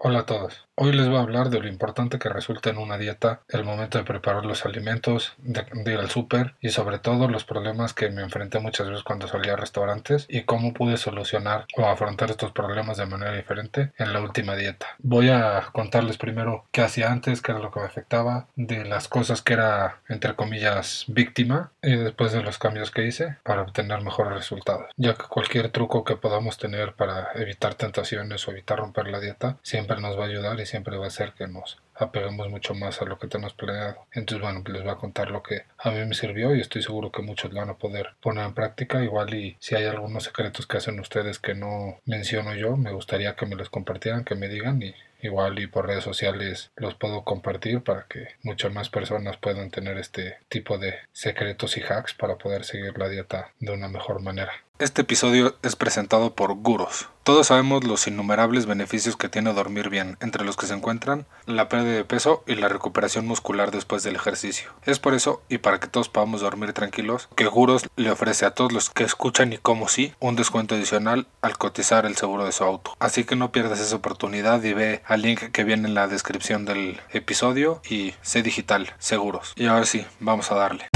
Hola 0.00 0.20
a 0.20 0.26
todos. 0.26 0.68
Hoy 0.76 0.92
les 0.92 1.08
voy 1.08 1.16
a 1.16 1.22
hablar 1.22 1.50
de 1.50 1.58
lo 1.58 1.66
importante 1.66 2.20
que 2.20 2.28
resulta 2.28 2.70
en 2.70 2.78
una 2.78 2.98
dieta 2.98 3.40
el 3.48 3.64
momento 3.64 3.98
de 3.98 4.04
preparar 4.04 4.46
los 4.46 4.64
alimentos, 4.64 5.34
de, 5.38 5.64
ir 5.92 5.98
al 5.98 6.08
súper 6.08 6.54
y 6.60 6.68
sobre 6.68 7.00
todo 7.00 7.26
los 7.26 7.42
problemas 7.42 7.94
que 7.94 8.08
me 8.08 8.22
enfrenté 8.22 8.60
muchas 8.60 8.88
veces 8.88 9.02
cuando 9.02 9.26
salía 9.26 9.54
a 9.54 9.56
restaurantes 9.56 10.26
y 10.28 10.44
cómo 10.44 10.72
pude 10.72 10.98
solucionar 10.98 11.66
o 11.76 11.84
afrontar 11.84 12.30
estos 12.30 12.52
problemas 12.52 12.96
de 12.96 13.06
manera 13.06 13.32
diferente 13.32 13.90
en 13.98 14.12
la 14.12 14.20
última 14.20 14.54
dieta. 14.54 14.86
Voy 15.00 15.30
a 15.30 15.68
contarles 15.72 16.16
primero 16.16 16.66
qué 16.70 16.82
hacía 16.82 17.10
antes, 17.10 17.42
qué 17.42 17.50
era 17.50 17.60
lo 17.60 17.72
que 17.72 17.80
me 17.80 17.86
afectaba, 17.86 18.46
de 18.54 18.84
las 18.84 19.08
cosas 19.08 19.42
que 19.42 19.54
era 19.54 20.00
entre 20.08 20.36
comillas 20.36 21.06
víctima 21.08 21.72
y 21.82 21.96
después 21.96 22.30
de 22.30 22.44
los 22.44 22.58
cambios 22.58 22.92
que 22.92 23.04
hice 23.04 23.38
para 23.42 23.62
obtener 23.62 24.00
mejores 24.02 24.32
resultados. 24.32 24.86
Ya 24.96 25.14
que 25.14 25.24
cualquier 25.24 25.72
truco 25.72 26.04
que 26.04 26.14
podamos 26.14 26.56
tener 26.56 26.92
para 26.92 27.32
evitar 27.34 27.74
tentaciones 27.74 28.46
o 28.46 28.52
evitar 28.52 28.78
romper 28.78 29.08
la 29.08 29.18
dieta 29.18 29.56
siempre 29.62 29.87
nos 29.96 30.18
va 30.18 30.24
a 30.24 30.28
ayudar 30.28 30.60
y 30.60 30.66
siempre 30.66 30.96
va 30.96 31.06
a 31.06 31.08
hacer 31.08 31.32
que 31.32 31.48
nos 31.48 31.78
apeguemos 31.98 32.48
mucho 32.48 32.74
más 32.74 33.00
a 33.02 33.04
lo 33.04 33.18
que 33.18 33.28
tenemos 33.28 33.54
planeado. 33.54 34.06
Entonces, 34.12 34.42
bueno, 34.42 34.62
les 34.66 34.82
voy 34.82 34.92
a 34.92 34.96
contar 34.96 35.30
lo 35.30 35.42
que 35.42 35.62
a 35.78 35.90
mí 35.90 36.04
me 36.04 36.14
sirvió 36.14 36.54
y 36.54 36.60
estoy 36.60 36.82
seguro 36.82 37.12
que 37.12 37.22
muchos 37.22 37.52
lo 37.52 37.60
van 37.60 37.70
a 37.70 37.78
poder 37.78 38.14
poner 38.20 38.46
en 38.46 38.54
práctica. 38.54 39.02
Igual 39.02 39.34
y 39.34 39.56
si 39.60 39.74
hay 39.74 39.84
algunos 39.86 40.24
secretos 40.24 40.66
que 40.66 40.78
hacen 40.78 41.00
ustedes 41.00 41.38
que 41.38 41.54
no 41.54 42.00
menciono 42.04 42.54
yo, 42.54 42.76
me 42.76 42.92
gustaría 42.92 43.36
que 43.36 43.46
me 43.46 43.56
los 43.56 43.70
compartieran, 43.70 44.24
que 44.24 44.34
me 44.34 44.48
digan 44.48 44.82
y 44.82 44.94
igual 45.20 45.58
y 45.58 45.66
por 45.66 45.86
redes 45.86 46.04
sociales 46.04 46.70
los 46.76 46.94
puedo 46.94 47.24
compartir 47.24 47.82
para 47.82 48.06
que 48.08 48.28
muchas 48.42 48.72
más 48.72 48.88
personas 48.88 49.36
puedan 49.36 49.70
tener 49.70 49.98
este 49.98 50.36
tipo 50.48 50.78
de 50.78 50.94
secretos 51.12 51.76
y 51.76 51.82
hacks 51.82 52.14
para 52.14 52.36
poder 52.36 52.64
seguir 52.64 52.96
la 52.98 53.08
dieta 53.08 53.52
de 53.58 53.72
una 53.72 53.88
mejor 53.88 54.22
manera. 54.22 54.52
Este 54.78 55.02
episodio 55.02 55.56
es 55.62 55.74
presentado 55.74 56.36
por 56.36 56.54
Guros. 56.54 57.08
Todos 57.24 57.48
sabemos 57.48 57.82
los 57.82 58.06
innumerables 58.06 58.66
beneficios 58.66 59.16
que 59.16 59.28
tiene 59.28 59.52
dormir 59.52 59.88
bien, 59.88 60.16
entre 60.20 60.44
los 60.44 60.56
que 60.56 60.66
se 60.66 60.74
encuentran 60.74 61.26
la 61.46 61.68
pérdida 61.68 61.87
de 61.88 62.04
peso 62.04 62.42
y 62.46 62.54
la 62.54 62.68
recuperación 62.68 63.26
muscular 63.26 63.70
después 63.70 64.02
del 64.02 64.16
ejercicio. 64.16 64.70
Es 64.84 64.98
por 64.98 65.14
eso, 65.14 65.42
y 65.48 65.58
para 65.58 65.80
que 65.80 65.88
todos 65.88 66.08
podamos 66.08 66.40
dormir 66.40 66.72
tranquilos, 66.72 67.28
que 67.36 67.46
Guros 67.46 67.88
le 67.96 68.10
ofrece 68.10 68.46
a 68.46 68.52
todos 68.52 68.72
los 68.72 68.90
que 68.90 69.04
escuchan 69.04 69.52
y 69.52 69.58
como 69.58 69.88
sí 69.88 70.12
un 70.20 70.36
descuento 70.36 70.74
adicional 70.74 71.26
al 71.42 71.58
cotizar 71.58 72.06
el 72.06 72.16
seguro 72.16 72.44
de 72.44 72.52
su 72.52 72.64
auto. 72.64 72.94
Así 72.98 73.24
que 73.24 73.36
no 73.36 73.52
pierdas 73.52 73.80
esa 73.80 73.96
oportunidad 73.96 74.62
y 74.62 74.72
ve 74.72 75.02
al 75.06 75.22
link 75.22 75.50
que 75.50 75.64
viene 75.64 75.88
en 75.88 75.94
la 75.94 76.08
descripción 76.08 76.64
del 76.64 77.00
episodio 77.12 77.80
y 77.88 78.14
sé 78.22 78.42
digital, 78.42 78.94
seguros. 78.98 79.52
Y 79.56 79.66
ahora 79.66 79.86
sí, 79.86 80.06
vamos 80.20 80.52
a 80.52 80.56
darle. 80.56 80.88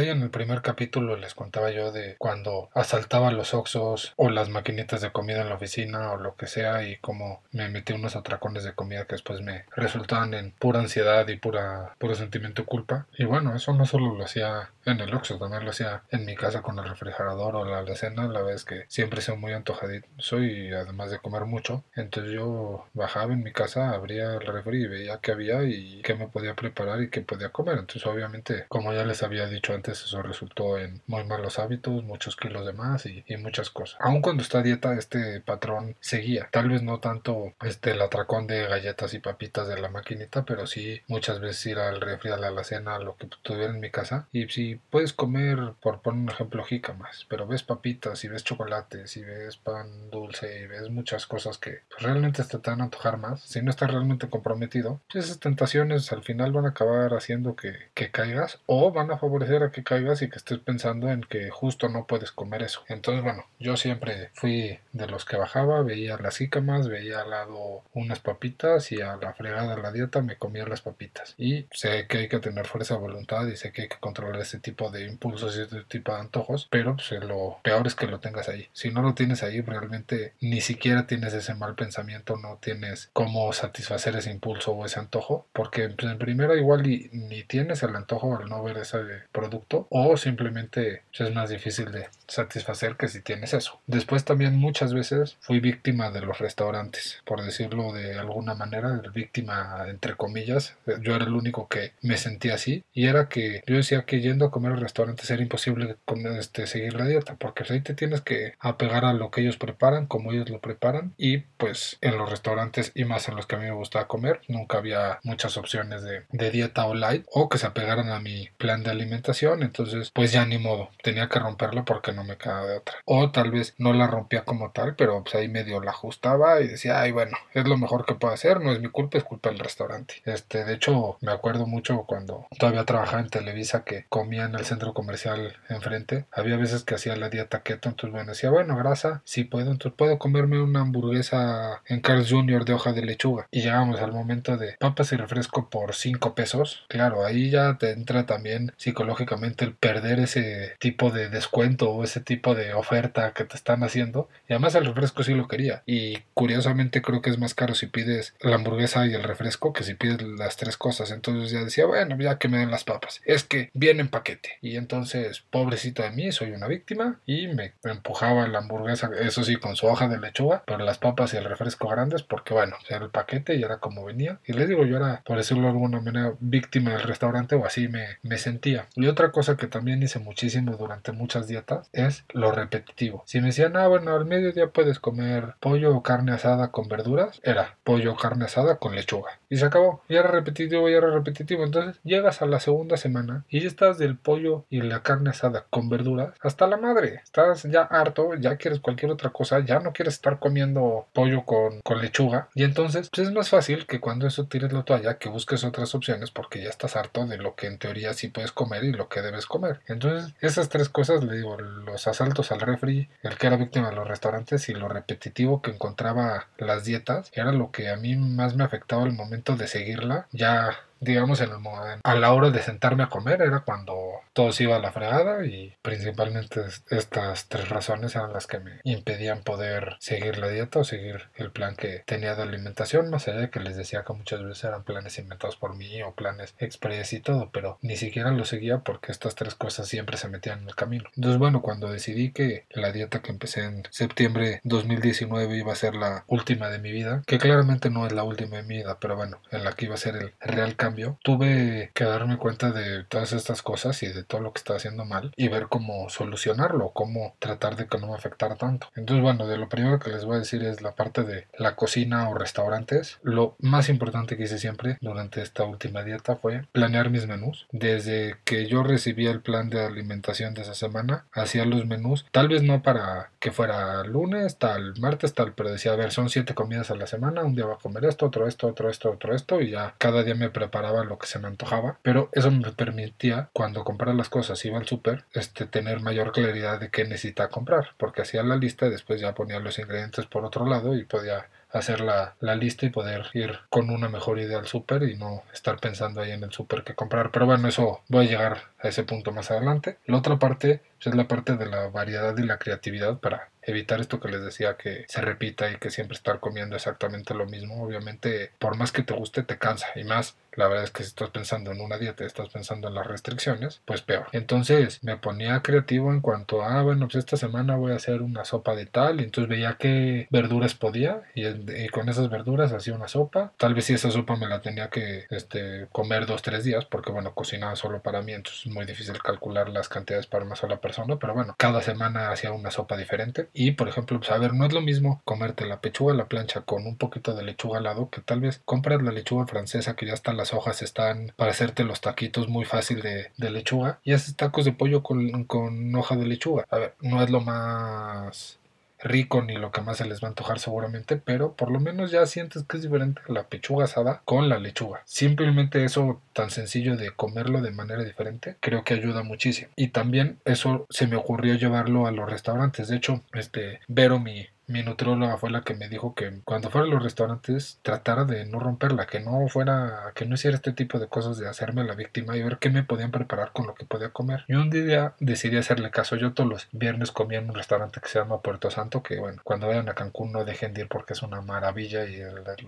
Ahí 0.00 0.08
en 0.08 0.22
el 0.22 0.30
primer 0.30 0.62
capítulo 0.62 1.16
les 1.16 1.34
contaba 1.34 1.70
yo 1.70 1.92
de 1.92 2.16
cuando 2.18 2.70
asaltaba 2.74 3.30
los 3.30 3.54
Oxos 3.54 4.12
o 4.16 4.30
las 4.30 4.48
maquinitas 4.48 5.00
de 5.00 5.12
comida 5.12 5.42
en 5.42 5.48
la 5.48 5.54
oficina 5.54 6.12
o 6.12 6.16
lo 6.16 6.36
que 6.36 6.46
sea 6.46 6.82
y 6.86 6.96
cómo 6.98 7.42
me 7.52 7.68
metí 7.68 7.92
unos 7.92 8.16
atracones 8.16 8.64
de 8.64 8.74
comida 8.74 9.06
que 9.06 9.14
después 9.14 9.40
me 9.40 9.64
resultaban 9.76 10.34
en 10.34 10.52
pura 10.52 10.80
ansiedad 10.80 11.28
y 11.28 11.36
pura 11.36 11.94
puro 11.98 12.14
sentimiento 12.14 12.62
de 12.62 12.66
culpa. 12.66 13.06
Y 13.16 13.24
bueno, 13.24 13.54
eso 13.54 13.72
no 13.74 13.86
solo 13.86 14.14
lo 14.14 14.24
hacía 14.24 14.70
en 14.86 15.00
el 15.00 15.14
Oxxo, 15.14 15.38
también 15.38 15.64
lo 15.64 15.70
hacía 15.70 16.02
en 16.10 16.24
mi 16.24 16.34
casa 16.34 16.62
con 16.62 16.78
el 16.78 16.88
refrigerador 16.88 17.56
o 17.56 17.64
la 17.64 17.78
alacena, 17.78 18.26
la 18.26 18.42
vez 18.42 18.64
que 18.64 18.84
siempre 18.88 19.20
soy 19.20 19.36
muy 19.36 19.52
antojadito 19.52 20.08
soy 20.18 20.72
además 20.72 21.10
de 21.10 21.18
comer 21.18 21.44
mucho. 21.44 21.84
Entonces 21.94 22.32
yo 22.32 22.86
bajaba 22.94 23.32
en 23.32 23.42
mi 23.42 23.52
casa, 23.52 23.90
abría 23.90 24.34
el 24.34 24.40
refri 24.40 24.84
y 24.84 24.86
veía 24.86 25.18
qué 25.20 25.32
había 25.32 25.62
y 25.64 26.02
qué 26.02 26.14
me 26.14 26.28
podía 26.28 26.54
preparar 26.54 27.02
y 27.02 27.10
qué 27.10 27.20
podía 27.22 27.50
comer. 27.50 27.78
Entonces 27.78 28.06
obviamente, 28.06 28.66
como 28.68 28.92
ya 28.92 29.04
les 29.04 29.22
había 29.22 29.46
dicho 29.46 29.74
antes, 29.74 29.89
eso 29.92 30.22
resultó 30.22 30.78
en 30.78 31.02
muy 31.06 31.24
malos 31.24 31.58
hábitos, 31.58 32.04
muchos 32.04 32.36
kilos 32.36 32.66
de 32.66 32.72
más 32.72 33.06
y, 33.06 33.24
muchas 33.40 33.70
cosas. 33.70 33.98
Aun 34.00 34.20
cuando 34.20 34.42
está 34.42 34.58
a 34.58 34.62
dieta, 34.62 34.92
este 34.94 35.40
patrón 35.40 35.96
seguía. 36.00 36.48
Tal 36.50 36.68
vez 36.68 36.82
no 36.82 37.00
tanto 37.00 37.54
este, 37.62 37.92
el 37.92 38.02
atracón 38.02 38.46
de 38.46 38.66
galletas 38.66 39.14
y 39.14 39.18
papitas 39.18 39.66
de 39.66 39.80
la 39.80 39.88
maquinita, 39.88 40.44
pero 40.44 40.66
sí 40.66 41.00
muchas 41.08 41.40
veces 41.40 41.64
ir 41.66 41.78
al 41.78 42.00
refri, 42.00 42.30
a 42.30 42.36
la 42.36 42.48
alacena, 42.48 42.98
lo 42.98 43.16
que 43.16 43.28
tuviera 43.42 43.72
en 43.72 43.80
mi 43.80 43.90
casa. 43.90 44.28
Y 44.30 44.46
si 44.48 44.76
puedes 44.90 45.12
comer, 45.12 45.72
por 45.80 46.02
poner 46.02 46.20
un 46.20 46.28
ejemplo, 46.28 46.64
más 46.98 47.26
pero 47.28 47.46
ves 47.46 47.62
papitas 47.62 48.24
y 48.24 48.28
ves 48.28 48.44
chocolates 48.44 49.16
y 49.16 49.22
ves 49.22 49.56
pan 49.56 50.10
dulce 50.10 50.62
y 50.62 50.66
ves 50.66 50.90
muchas 50.90 51.26
cosas 51.26 51.58
que 51.58 51.80
pues, 51.88 52.02
realmente 52.02 52.44
te 52.44 52.58
van 52.58 52.80
a 52.80 52.84
antojar 52.84 53.16
más, 53.18 53.40
si 53.42 53.62
no 53.62 53.70
estás 53.70 53.90
realmente 53.90 54.28
comprometido, 54.28 55.00
pues, 55.10 55.24
esas 55.24 55.40
tentaciones 55.40 56.12
al 56.12 56.22
final 56.22 56.52
van 56.52 56.66
a 56.66 56.70
acabar 56.70 57.14
haciendo 57.14 57.56
que, 57.56 57.74
que 57.94 58.10
caigas 58.10 58.60
o 58.66 58.92
van 58.92 59.10
a 59.10 59.18
favorecer 59.18 59.62
a 59.62 59.70
que 59.70 59.79
caigas 59.82 60.22
y 60.22 60.28
que 60.28 60.38
estés 60.38 60.58
pensando 60.58 61.10
en 61.10 61.22
que 61.22 61.50
justo 61.50 61.88
no 61.88 62.06
puedes 62.06 62.32
comer 62.32 62.62
eso. 62.62 62.82
Entonces, 62.88 63.22
bueno, 63.22 63.44
yo 63.58 63.76
siempre 63.76 64.30
fui 64.34 64.78
de 64.92 65.06
los 65.06 65.24
que 65.24 65.36
bajaba, 65.36 65.82
veía 65.82 66.16
las 66.16 66.38
jícamas, 66.38 66.88
veía 66.88 67.20
al 67.20 67.30
lado 67.30 67.82
unas 67.92 68.20
papitas 68.20 68.92
y 68.92 69.00
a 69.00 69.16
la 69.16 69.34
fregada 69.34 69.76
de 69.76 69.82
la 69.82 69.92
dieta 69.92 70.22
me 70.22 70.36
comía 70.36 70.66
las 70.66 70.82
papitas. 70.82 71.34
Y 71.38 71.66
sé 71.72 72.06
que 72.08 72.18
hay 72.18 72.28
que 72.28 72.40
tener 72.40 72.66
fuerza 72.66 72.94
de 72.94 73.00
voluntad 73.00 73.46
y 73.46 73.56
sé 73.56 73.72
que 73.72 73.82
hay 73.82 73.88
que 73.88 73.98
controlar 73.98 74.40
ese 74.40 74.58
tipo 74.58 74.90
de 74.90 75.06
impulsos 75.06 75.56
y 75.56 75.62
este 75.62 75.84
tipo 75.84 76.12
de 76.12 76.20
antojos, 76.20 76.68
pero 76.70 76.96
pues, 76.96 77.10
lo 77.22 77.58
peor 77.62 77.86
es 77.86 77.94
que 77.94 78.06
lo 78.06 78.20
tengas 78.20 78.48
ahí. 78.48 78.68
Si 78.72 78.90
no 78.90 79.02
lo 79.02 79.14
tienes 79.14 79.42
ahí, 79.42 79.60
realmente 79.60 80.34
ni 80.40 80.60
siquiera 80.60 81.06
tienes 81.06 81.32
ese 81.34 81.54
mal 81.54 81.74
pensamiento, 81.74 82.36
no 82.36 82.58
tienes 82.60 83.10
cómo 83.12 83.52
satisfacer 83.52 84.16
ese 84.16 84.30
impulso 84.30 84.72
o 84.72 84.84
ese 84.84 84.98
antojo, 84.98 85.46
porque 85.52 85.88
pues, 85.88 86.10
en 86.10 86.18
primera 86.18 86.54
igual 86.56 86.82
ni 86.82 87.42
tienes 87.44 87.82
el 87.82 87.96
antojo 87.96 88.36
al 88.36 88.48
no 88.48 88.62
ver 88.62 88.78
ese 88.78 88.98
producto 89.32 89.69
o 89.72 90.16
simplemente 90.16 91.02
es 91.12 91.34
más 91.34 91.50
difícil 91.50 91.92
de 91.92 92.08
satisfacer 92.26 92.96
que 92.96 93.08
si 93.08 93.20
tienes 93.20 93.54
eso. 93.54 93.80
Después 93.86 94.24
también 94.24 94.56
muchas 94.56 94.94
veces 94.94 95.36
fui 95.40 95.60
víctima 95.60 96.10
de 96.10 96.20
los 96.20 96.38
restaurantes, 96.38 97.20
por 97.24 97.42
decirlo 97.42 97.92
de 97.92 98.18
alguna 98.18 98.54
manera, 98.54 99.00
víctima 99.12 99.84
entre 99.88 100.16
comillas. 100.16 100.76
Yo 101.02 101.14
era 101.14 101.24
el 101.24 101.34
único 101.34 101.68
que 101.68 101.92
me 102.02 102.16
sentía 102.16 102.54
así 102.54 102.84
y 102.92 103.06
era 103.06 103.28
que 103.28 103.62
yo 103.66 103.76
decía 103.76 104.02
que 104.02 104.20
yendo 104.20 104.46
a 104.46 104.50
comer 104.50 104.72
al 104.72 104.80
restaurante 104.80 105.22
era 105.30 105.42
imposible 105.42 105.96
este, 106.38 106.66
seguir 106.66 106.94
la 106.94 107.06
dieta 107.06 107.36
porque 107.36 107.64
ahí 107.68 107.80
te 107.80 107.94
tienes 107.94 108.20
que 108.20 108.54
apegar 108.58 109.04
a 109.04 109.12
lo 109.12 109.30
que 109.30 109.42
ellos 109.42 109.56
preparan, 109.56 110.06
como 110.06 110.32
ellos 110.32 110.48
lo 110.50 110.60
preparan 110.60 111.14
y 111.16 111.38
pues 111.38 111.98
en 112.00 112.16
los 112.16 112.30
restaurantes 112.30 112.92
y 112.94 113.04
más 113.04 113.28
en 113.28 113.36
los 113.36 113.46
que 113.46 113.56
a 113.56 113.58
mí 113.58 113.66
me 113.66 113.72
gustaba 113.72 114.08
comer 114.08 114.40
nunca 114.48 114.78
había 114.78 115.20
muchas 115.22 115.56
opciones 115.56 116.02
de, 116.02 116.24
de 116.30 116.50
dieta 116.50 116.86
o 116.86 116.94
light 116.94 117.24
o 117.30 117.48
que 117.48 117.58
se 117.58 117.66
apegaran 117.66 118.10
a 118.10 118.20
mi 118.20 118.48
plan 118.56 118.82
de 118.82 118.90
alimentación 118.90 119.59
entonces 119.62 120.10
pues 120.10 120.32
ya 120.32 120.44
ni 120.44 120.58
modo, 120.58 120.90
tenía 121.02 121.28
que 121.28 121.38
romperla 121.38 121.84
porque 121.84 122.12
no 122.12 122.24
me 122.24 122.36
quedaba 122.36 122.66
de 122.66 122.78
otra. 122.78 122.96
O 123.04 123.30
tal 123.30 123.50
vez 123.50 123.74
no 123.78 123.92
la 123.92 124.06
rompía 124.06 124.44
como 124.44 124.70
tal, 124.72 124.96
pero 124.96 125.22
pues 125.22 125.34
ahí 125.34 125.48
medio 125.48 125.80
la 125.80 125.90
ajustaba 125.90 126.60
y 126.60 126.68
decía, 126.68 127.00
ay 127.00 127.12
bueno, 127.12 127.36
es 127.54 127.66
lo 127.66 127.76
mejor 127.76 128.04
que 128.04 128.14
puedo 128.14 128.34
hacer, 128.34 128.60
no 128.60 128.72
es 128.72 128.80
mi 128.80 128.88
culpa, 128.88 129.18
es 129.18 129.24
culpa 129.24 129.50
del 129.50 129.58
restaurante. 129.58 130.14
Este, 130.24 130.64
de 130.64 130.74
hecho, 130.74 131.18
me 131.20 131.32
acuerdo 131.32 131.66
mucho 131.66 132.04
cuando 132.06 132.46
todavía 132.58 132.84
trabajaba 132.84 133.22
en 133.22 133.30
Televisa 133.30 133.84
que 133.84 134.06
comía 134.08 134.44
en 134.44 134.54
el 134.54 134.64
centro 134.64 134.94
comercial 134.94 135.56
enfrente, 135.68 136.26
había 136.32 136.56
veces 136.56 136.84
que 136.84 136.94
hacía 136.94 137.16
la 137.16 137.28
dieta 137.28 137.62
keto, 137.62 137.88
entonces 137.88 138.12
bueno, 138.12 138.30
decía, 138.30 138.50
bueno, 138.50 138.76
grasa, 138.76 139.22
sí 139.24 139.44
puedo, 139.44 139.70
entonces 139.70 139.96
puedo 139.96 140.18
comerme 140.18 140.60
una 140.60 140.80
hamburguesa 140.80 141.82
en 141.86 142.00
Carl's 142.00 142.30
Jr. 142.30 142.64
de 142.64 142.74
hoja 142.74 142.92
de 142.92 143.02
lechuga. 143.02 143.46
Y 143.50 143.62
llegamos 143.62 144.00
al 144.00 144.12
momento 144.12 144.56
de 144.56 144.76
papas 144.78 145.12
y 145.12 145.16
refresco 145.16 145.68
por 145.70 145.94
5 145.94 146.34
pesos. 146.34 146.84
Claro, 146.88 147.24
ahí 147.24 147.50
ya 147.50 147.76
te 147.78 147.92
entra 147.92 148.26
también 148.26 148.72
psicológicamente 148.76 149.49
el 149.58 149.74
perder 149.74 150.20
ese 150.20 150.74
tipo 150.78 151.10
de 151.10 151.28
descuento 151.28 151.90
o 151.90 152.04
ese 152.04 152.20
tipo 152.20 152.54
de 152.54 152.74
oferta 152.74 153.32
que 153.32 153.44
te 153.44 153.56
están 153.56 153.82
haciendo. 153.82 154.28
Y 154.48 154.52
además 154.52 154.74
el 154.74 154.86
refresco 154.86 155.22
sí 155.22 155.34
lo 155.34 155.48
quería. 155.48 155.82
Y 155.86 156.18
curiosamente 156.34 157.02
creo 157.02 157.22
que 157.22 157.30
es 157.30 157.38
más 157.38 157.54
caro 157.54 157.74
si 157.74 157.86
pides 157.86 158.34
la 158.40 158.56
hamburguesa 158.56 159.06
y 159.06 159.14
el 159.14 159.22
refresco 159.22 159.72
que 159.72 159.84
si 159.84 159.94
pides 159.94 160.22
las 160.22 160.56
tres 160.56 160.76
cosas. 160.76 161.10
Entonces 161.10 161.50
ya 161.50 161.64
decía, 161.64 161.86
bueno, 161.86 162.16
ya 162.18 162.38
que 162.38 162.48
me 162.48 162.58
den 162.58 162.70
las 162.70 162.84
papas. 162.84 163.20
Es 163.24 163.44
que 163.44 163.70
viene 163.74 164.02
en 164.02 164.08
paquete. 164.08 164.58
Y 164.60 164.76
entonces, 164.76 165.42
pobrecito 165.50 166.02
de 166.02 166.10
mí, 166.10 166.32
soy 166.32 166.52
una 166.52 166.68
víctima. 166.68 167.20
Y 167.26 167.48
me 167.48 167.72
empujaba 167.84 168.46
la 168.48 168.58
hamburguesa, 168.58 169.10
eso 169.20 169.44
sí, 169.44 169.56
con 169.56 169.76
su 169.76 169.86
hoja 169.86 170.08
de 170.08 170.18
lechuga, 170.18 170.62
pero 170.66 170.84
las 170.84 170.98
papas 170.98 171.34
y 171.34 171.36
el 171.36 171.44
refresco 171.44 171.88
grandes, 171.88 172.22
porque 172.22 172.54
bueno, 172.54 172.76
era 172.88 173.04
el 173.04 173.10
paquete 173.10 173.56
y 173.56 173.62
era 173.62 173.78
como 173.78 174.04
venía. 174.04 174.38
Y 174.46 174.52
les 174.52 174.68
digo, 174.68 174.84
yo 174.84 174.96
era, 174.96 175.22
por 175.24 175.36
decirlo 175.36 175.64
de 175.64 175.70
alguna 175.70 176.00
manera, 176.00 176.34
víctima 176.40 176.92
del 176.92 177.02
restaurante 177.02 177.54
o 177.54 177.64
así 177.64 177.88
me, 177.88 178.18
me 178.22 178.38
sentía. 178.38 178.86
Y 178.94 179.06
otra 179.06 179.30
cosa 179.30 179.39
cosa 179.40 179.56
que 179.56 179.68
también 179.68 180.02
hice 180.02 180.18
muchísimo 180.18 180.76
durante 180.76 181.12
muchas 181.12 181.48
dietas 181.48 181.88
es 181.94 182.26
lo 182.34 182.52
repetitivo. 182.52 183.22
Si 183.24 183.40
me 183.40 183.46
decían, 183.46 183.74
ah, 183.74 183.88
bueno, 183.88 184.14
al 184.14 184.26
mediodía 184.26 184.66
puedes 184.66 184.98
comer 184.98 185.54
pollo 185.60 185.96
o 185.96 186.02
carne 186.02 186.32
asada 186.32 186.70
con 186.70 186.88
verduras, 186.88 187.40
era 187.42 187.78
pollo 187.82 188.12
o 188.12 188.16
carne 188.16 188.44
asada 188.44 188.76
con 188.76 188.94
lechuga. 188.94 189.40
Y 189.48 189.56
se 189.56 189.64
acabó. 189.64 190.02
Y 190.10 190.16
era 190.16 190.30
repetitivo, 190.30 190.90
y 190.90 190.92
era 190.92 191.08
repetitivo. 191.08 191.64
Entonces 191.64 191.98
llegas 192.04 192.42
a 192.42 192.46
la 192.46 192.60
segunda 192.60 192.98
semana 192.98 193.46
y 193.48 193.60
ya 193.60 193.68
estás 193.68 193.96
del 193.96 194.18
pollo 194.18 194.66
y 194.68 194.82
la 194.82 195.02
carne 195.02 195.30
asada 195.30 195.64
con 195.70 195.88
verduras 195.88 196.34
hasta 196.42 196.66
la 196.66 196.76
madre. 196.76 197.22
Estás 197.24 197.62
ya 197.62 197.84
harto, 197.84 198.34
ya 198.34 198.56
quieres 198.56 198.80
cualquier 198.80 199.10
otra 199.10 199.30
cosa, 199.30 199.60
ya 199.60 199.80
no 199.80 199.94
quieres 199.94 200.14
estar 200.16 200.38
comiendo 200.38 201.06
pollo 201.14 201.46
con, 201.46 201.80
con 201.80 202.02
lechuga. 202.02 202.50
Y 202.54 202.64
entonces 202.64 203.08
pues 203.10 203.26
es 203.26 203.32
más 203.32 203.48
fácil 203.48 203.86
que 203.86 204.00
cuando 204.00 204.26
eso 204.26 204.44
tires 204.48 204.74
la 204.74 204.82
toalla 204.82 205.16
que 205.16 205.30
busques 205.30 205.64
otras 205.64 205.94
opciones 205.94 206.30
porque 206.30 206.62
ya 206.62 206.68
estás 206.68 206.94
harto 206.94 207.24
de 207.24 207.38
lo 207.38 207.54
que 207.54 207.68
en 207.68 207.78
teoría 207.78 208.12
sí 208.12 208.28
puedes 208.28 208.52
comer 208.52 208.84
y 208.84 208.92
lo 208.92 209.08
que 209.08 209.19
debes 209.22 209.46
comer. 209.46 209.80
Entonces 209.86 210.34
esas 210.40 210.68
tres 210.68 210.88
cosas, 210.88 211.24
le 211.24 211.36
digo, 211.36 211.56
los 211.58 212.06
asaltos 212.06 212.52
al 212.52 212.60
refri, 212.60 213.08
el 213.22 213.36
que 213.36 213.46
era 213.46 213.56
víctima 213.56 213.90
de 213.90 213.96
los 213.96 214.08
restaurantes 214.08 214.68
y 214.68 214.74
lo 214.74 214.88
repetitivo 214.88 215.62
que 215.62 215.72
encontraba 215.72 216.48
las 216.58 216.84
dietas, 216.84 217.30
era 217.34 217.52
lo 217.52 217.70
que 217.70 217.88
a 217.88 217.96
mí 217.96 218.16
más 218.16 218.56
me 218.56 218.64
afectaba 218.64 219.04
el 219.04 219.12
momento 219.12 219.56
de 219.56 219.68
seguirla. 219.68 220.26
Ya 220.32 220.70
digamos, 221.00 221.40
en 221.40 221.50
el, 221.50 222.00
a 222.02 222.14
la 222.14 222.32
hora 222.32 222.50
de 222.50 222.62
sentarme 222.62 223.02
a 223.02 223.08
comer 223.08 223.42
era 223.42 223.60
cuando 223.60 224.20
todo 224.32 224.52
se 224.52 224.64
iba 224.64 224.76
a 224.76 224.80
la 224.80 224.92
fregada 224.92 225.44
y 225.44 225.74
principalmente 225.82 226.60
estas 226.90 227.48
tres 227.48 227.68
razones 227.68 228.14
eran 228.14 228.32
las 228.32 228.46
que 228.46 228.60
me 228.60 228.80
impedían 228.84 229.42
poder 229.42 229.96
seguir 229.98 230.38
la 230.38 230.48
dieta 230.48 230.80
o 230.80 230.84
seguir 230.84 231.28
el 231.34 231.50
plan 231.50 231.74
que 231.76 232.02
tenía 232.06 232.34
de 232.34 232.42
alimentación, 232.42 233.10
más 233.10 233.26
allá 233.28 233.40
de 233.40 233.50
que 233.50 233.60
les 233.60 233.76
decía 233.76 234.04
que 234.04 234.12
muchas 234.12 234.42
veces 234.42 234.64
eran 234.64 234.84
planes 234.84 235.18
inventados 235.18 235.56
por 235.56 235.76
mí 235.76 236.02
o 236.02 236.14
planes 236.14 236.54
express 236.58 237.12
y 237.12 237.20
todo, 237.20 237.50
pero 237.52 237.78
ni 237.82 237.96
siquiera 237.96 238.30
lo 238.30 238.44
seguía 238.44 238.78
porque 238.78 239.12
estas 239.12 239.34
tres 239.34 239.54
cosas 239.54 239.88
siempre 239.88 240.16
se 240.16 240.28
metían 240.28 240.60
en 240.60 240.68
el 240.68 240.74
camino. 240.74 241.04
Entonces, 241.16 241.38
bueno, 241.38 241.62
cuando 241.62 241.90
decidí 241.90 242.32
que 242.32 242.66
la 242.70 242.92
dieta 242.92 243.22
que 243.22 243.32
empecé 243.32 243.64
en 243.64 243.82
septiembre 243.90 244.60
2019 244.64 245.56
iba 245.56 245.72
a 245.72 245.76
ser 245.76 245.94
la 245.94 246.24
última 246.26 246.68
de 246.68 246.78
mi 246.78 246.92
vida, 246.92 247.22
que 247.26 247.38
claramente 247.38 247.90
no 247.90 248.06
es 248.06 248.12
la 248.12 248.24
última 248.24 248.58
de 248.58 248.62
mi 248.62 248.76
vida, 248.76 248.98
pero 249.00 249.16
bueno, 249.16 249.40
en 249.50 249.64
la 249.64 249.72
que 249.72 249.86
iba 249.86 249.94
a 249.94 249.98
ser 249.98 250.16
el 250.16 250.34
real 250.40 250.76
cambio 250.76 250.89
tuve 251.22 251.90
que 251.94 252.04
darme 252.04 252.36
cuenta 252.36 252.70
de 252.70 253.04
todas 253.04 253.32
estas 253.32 253.62
cosas 253.62 254.02
y 254.02 254.08
de 254.08 254.24
todo 254.24 254.40
lo 254.40 254.52
que 254.52 254.58
estaba 254.58 254.76
haciendo 254.76 255.04
mal 255.04 255.32
y 255.36 255.48
ver 255.48 255.68
cómo 255.68 256.08
solucionarlo, 256.08 256.90
cómo 256.90 257.34
tratar 257.38 257.76
de 257.76 257.86
que 257.86 257.98
no 257.98 258.08
me 258.08 258.14
afectara 258.14 258.56
tanto. 258.56 258.88
Entonces, 258.96 259.22
bueno, 259.22 259.46
de 259.46 259.58
lo 259.58 259.68
primero 259.68 259.98
que 259.98 260.10
les 260.10 260.24
voy 260.24 260.36
a 260.36 260.40
decir 260.40 260.62
es 260.62 260.82
la 260.82 260.92
parte 260.92 261.24
de 261.24 261.46
la 261.58 261.76
cocina 261.76 262.28
o 262.28 262.34
restaurantes. 262.34 263.18
Lo 263.22 263.56
más 263.58 263.88
importante 263.88 264.36
que 264.36 264.44
hice 264.44 264.58
siempre 264.58 264.98
durante 265.00 265.42
esta 265.42 265.64
última 265.64 266.02
dieta 266.02 266.36
fue 266.36 266.64
planear 266.72 267.10
mis 267.10 267.26
menús. 267.26 267.66
Desde 267.72 268.36
que 268.44 268.66
yo 268.66 268.82
recibía 268.82 269.30
el 269.30 269.40
plan 269.40 269.70
de 269.70 269.84
alimentación 269.84 270.54
de 270.54 270.62
esa 270.62 270.74
semana, 270.74 271.26
hacía 271.32 271.64
los 271.64 271.86
menús, 271.86 272.26
tal 272.30 272.48
vez 272.48 272.62
no 272.62 272.82
para 272.82 273.30
que 273.38 273.52
fuera 273.52 274.04
lunes, 274.04 274.58
tal, 274.58 274.94
martes, 275.00 275.34
tal, 275.34 275.52
pero 275.54 275.70
decía, 275.70 275.92
a 275.92 275.96
ver, 275.96 276.12
son 276.12 276.28
siete 276.28 276.54
comidas 276.54 276.90
a 276.90 276.96
la 276.96 277.06
semana, 277.06 277.44
un 277.44 277.54
día 277.54 277.66
va 277.66 277.74
a 277.74 277.78
comer 277.78 278.04
esto, 278.04 278.26
otro 278.26 278.46
esto, 278.46 278.68
otro 278.68 278.90
esto, 278.90 279.10
otro 279.10 279.34
esto, 279.34 279.60
y 279.60 279.70
ya 279.70 279.94
cada 279.98 280.22
día 280.22 280.34
me 280.34 280.50
preparaba 280.50 280.79
lo 280.80 281.18
que 281.18 281.26
se 281.26 281.38
me 281.38 281.48
antojaba, 281.48 281.98
pero 282.02 282.30
eso 282.32 282.50
me 282.50 282.72
permitía 282.72 283.50
cuando 283.52 283.84
comprara 283.84 284.14
las 284.14 284.28
cosas, 284.28 284.64
iba 284.64 284.78
al 284.78 284.86
súper, 284.86 285.24
este, 285.32 285.66
tener 285.66 286.00
mayor 286.00 286.32
claridad 286.32 286.80
de 286.80 286.90
qué 286.90 287.04
necesitaba 287.04 287.50
comprar, 287.50 287.90
porque 287.96 288.22
hacía 288.22 288.42
la 288.42 288.56
lista 288.56 288.86
y 288.86 288.90
después 288.90 289.20
ya 289.20 289.34
ponía 289.34 289.60
los 289.60 289.78
ingredientes 289.78 290.26
por 290.26 290.44
otro 290.44 290.66
lado 290.66 290.96
y 290.96 291.04
podía 291.04 291.48
hacer 291.72 292.00
la, 292.00 292.34
la, 292.40 292.56
lista 292.56 292.86
y 292.86 292.90
poder 292.90 293.26
ir 293.34 293.60
con 293.68 293.90
una 293.90 294.08
mejor 294.08 294.40
idea 294.40 294.58
al 294.58 294.66
súper 294.66 295.04
y 295.04 295.16
no 295.16 295.44
estar 295.52 295.78
pensando 295.78 296.20
ahí 296.20 296.32
en 296.32 296.42
el 296.42 296.50
súper 296.50 296.82
que 296.82 296.94
comprar. 296.94 297.30
Pero 297.30 297.46
bueno, 297.46 297.68
eso 297.68 298.00
voy 298.08 298.26
a 298.26 298.28
llegar 298.28 298.58
a 298.80 298.88
ese 298.88 299.04
punto 299.04 299.30
más 299.30 299.50
adelante. 299.52 299.98
La 300.06 300.18
otra 300.18 300.38
parte 300.38 300.80
es 301.08 301.14
la 301.14 301.28
parte 301.28 301.56
de 301.56 301.66
la 301.66 301.88
variedad 301.88 302.36
y 302.36 302.42
la 302.42 302.58
creatividad 302.58 303.18
para 303.18 303.48
evitar 303.62 304.00
esto 304.00 304.20
que 304.20 304.28
les 304.28 304.42
decía 304.42 304.76
que 304.76 305.04
se 305.08 305.20
repita 305.20 305.70
y 305.70 305.76
que 305.76 305.90
siempre 305.90 306.16
estar 306.16 306.40
comiendo 306.40 306.76
exactamente 306.76 307.34
lo 307.34 307.46
mismo. 307.46 307.82
Obviamente, 307.82 308.50
por 308.58 308.76
más 308.76 308.92
que 308.92 309.02
te 309.02 309.14
guste, 309.14 309.42
te 309.42 309.58
cansa 309.58 309.86
y 309.94 310.04
más 310.04 310.36
la 310.56 310.68
verdad 310.68 310.84
es 310.84 310.90
que 310.90 311.02
si 311.02 311.08
estás 311.08 311.30
pensando 311.30 311.70
en 311.70 311.80
una 311.80 311.98
dieta, 311.98 312.24
estás 312.24 312.48
pensando 312.48 312.88
en 312.88 312.94
las 312.94 313.06
restricciones, 313.06 313.80
pues 313.84 314.02
peor. 314.02 314.26
Entonces 314.32 315.02
me 315.02 315.16
ponía 315.16 315.62
creativo 315.62 316.12
en 316.12 316.20
cuanto 316.20 316.62
a, 316.62 316.78
ah, 316.78 316.82
bueno, 316.82 317.06
pues 317.06 317.16
esta 317.16 317.36
semana 317.36 317.76
voy 317.76 317.92
a 317.92 317.96
hacer 317.96 318.22
una 318.22 318.44
sopa 318.44 318.74
de 318.74 318.86
tal, 318.86 319.20
y 319.20 319.24
entonces 319.24 319.48
veía 319.48 319.76
qué 319.78 320.26
verduras 320.30 320.74
podía 320.74 321.22
y, 321.34 321.88
con 321.88 322.08
esas 322.08 322.30
verduras 322.30 322.72
hacía 322.72 322.94
una 322.94 323.08
sopa. 323.08 323.52
Tal 323.56 323.74
vez 323.74 323.86
si 323.86 323.94
esa 323.94 324.10
sopa 324.10 324.36
me 324.36 324.48
la 324.48 324.60
tenía 324.60 324.90
que 324.90 325.26
este, 325.30 325.88
comer 325.92 326.26
dos, 326.26 326.42
tres 326.42 326.64
días, 326.64 326.84
porque 326.84 327.10
bueno, 327.10 327.34
cocinaba 327.34 327.76
solo 327.76 328.00
para 328.00 328.22
mí, 328.22 328.32
entonces 328.32 328.66
es 328.66 328.72
muy 328.72 328.84
difícil 328.84 329.20
calcular 329.22 329.68
las 329.68 329.88
cantidades 329.88 330.26
para 330.26 330.44
una 330.44 330.56
sola 330.56 330.80
persona, 330.80 330.89
pero 331.18 331.34
bueno, 331.34 331.54
cada 331.58 331.82
semana 331.82 332.30
hacía 332.30 332.52
una 332.52 332.70
sopa 332.70 332.96
diferente. 332.96 333.48
Y 333.52 333.72
por 333.72 333.88
ejemplo, 333.88 334.18
pues 334.18 334.30
a 334.30 334.38
ver, 334.38 334.54
no 334.54 334.66
es 334.66 334.72
lo 334.72 334.80
mismo 334.80 335.20
comerte 335.24 335.66
la 335.66 335.80
pechuga 335.80 336.12
a 336.12 336.16
la 336.16 336.28
plancha 336.28 336.62
con 336.62 336.86
un 336.86 336.96
poquito 336.96 337.34
de 337.34 337.44
lechuga 337.44 337.78
al 337.78 337.84
lado, 337.84 338.10
que 338.10 338.20
tal 338.20 338.40
vez 338.40 338.60
compras 338.64 339.02
la 339.02 339.12
lechuga 339.12 339.46
francesa 339.46 339.96
que 339.96 340.06
ya 340.06 340.14
está 340.14 340.32
las 340.32 340.52
hojas 340.52 340.82
están 340.82 341.32
para 341.36 341.50
hacerte 341.50 341.84
los 341.84 342.00
taquitos 342.00 342.48
muy 342.48 342.64
fácil 342.64 343.02
de, 343.02 343.30
lechuga 343.50 343.98
y 344.04 344.12
haces 344.12 344.36
tacos 344.36 344.64
de 344.64 344.72
pollo 344.72 345.02
con, 345.02 345.44
con 345.44 345.94
hoja 345.94 346.16
de 346.16 346.26
lechuga. 346.26 346.64
A 346.70 346.78
ver, 346.78 346.94
no 347.00 347.22
es 347.22 347.30
lo 347.30 347.40
más 347.40 348.59
rico 349.02 349.42
ni 349.42 349.54
lo 349.56 349.70
que 349.70 349.80
más 349.80 349.98
se 349.98 350.04
les 350.04 350.22
va 350.22 350.28
a 350.28 350.30
antojar 350.30 350.58
seguramente, 350.58 351.16
pero 351.16 351.54
por 351.54 351.70
lo 351.70 351.80
menos 351.80 352.10
ya 352.10 352.26
sientes 352.26 352.64
que 352.64 352.76
es 352.76 352.82
diferente 352.82 353.20
la 353.28 353.44
pechuga 353.44 353.84
asada 353.84 354.22
con 354.24 354.48
la 354.48 354.58
lechuga. 354.58 355.02
Simplemente 355.04 355.84
eso 355.84 356.20
tan 356.32 356.50
sencillo 356.50 356.96
de 356.96 357.10
comerlo 357.10 357.60
de 357.60 357.70
manera 357.70 358.04
diferente, 358.04 358.56
creo 358.60 358.84
que 358.84 358.94
ayuda 358.94 359.22
muchísimo. 359.22 359.70
Y 359.76 359.88
también 359.88 360.38
eso 360.44 360.86
se 360.90 361.06
me 361.06 361.16
ocurrió 361.16 361.54
llevarlo 361.54 362.06
a 362.06 362.12
los 362.12 362.30
restaurantes. 362.30 362.88
De 362.88 362.96
hecho, 362.96 363.22
este 363.32 363.80
Vero, 363.88 364.18
mi, 364.18 364.46
mi 364.70 364.82
nutrióloga 364.82 365.36
fue 365.36 365.50
la 365.50 365.62
que 365.62 365.74
me 365.74 365.88
dijo 365.88 366.14
que 366.14 366.40
cuando 366.44 366.70
fuera 366.70 366.86
a 366.86 366.90
los 366.90 367.02
restaurantes 367.02 367.78
tratara 367.82 368.24
de 368.24 368.46
no 368.46 368.60
romperla, 368.60 369.06
que 369.06 369.20
no 369.20 369.48
fuera, 369.48 370.12
que 370.14 370.26
no 370.26 370.34
hiciera 370.34 370.56
este 370.56 370.72
tipo 370.72 370.98
de 370.98 371.08
cosas 371.08 371.38
de 371.38 371.48
hacerme 371.48 371.84
la 371.84 371.94
víctima 371.94 372.36
y 372.36 372.42
ver 372.42 372.58
qué 372.58 372.70
me 372.70 372.84
podían 372.84 373.10
preparar 373.10 373.52
con 373.52 373.66
lo 373.66 373.74
que 373.74 373.84
podía 373.84 374.10
comer. 374.10 374.44
Y 374.46 374.54
un 374.54 374.70
día 374.70 375.14
decidí 375.18 375.56
hacerle 375.56 375.90
caso. 375.90 376.16
Yo 376.16 376.32
todos 376.32 376.48
los 376.48 376.68
viernes 376.72 377.10
comía 377.10 377.40
en 377.40 377.48
un 377.50 377.56
restaurante 377.56 378.00
que 378.00 378.08
se 378.08 378.20
llama 378.20 378.40
Puerto 378.42 378.70
Santo, 378.70 379.02
que 379.02 379.18
bueno, 379.18 379.40
cuando 379.44 379.66
vayan 379.66 379.88
a 379.88 379.94
Cancún 379.94 380.32
no 380.32 380.44
dejen 380.44 380.72
de 380.72 380.82
ir 380.82 380.88
porque 380.88 381.14
es 381.14 381.22
una 381.22 381.40
maravilla 381.40 382.04
y 382.04 382.22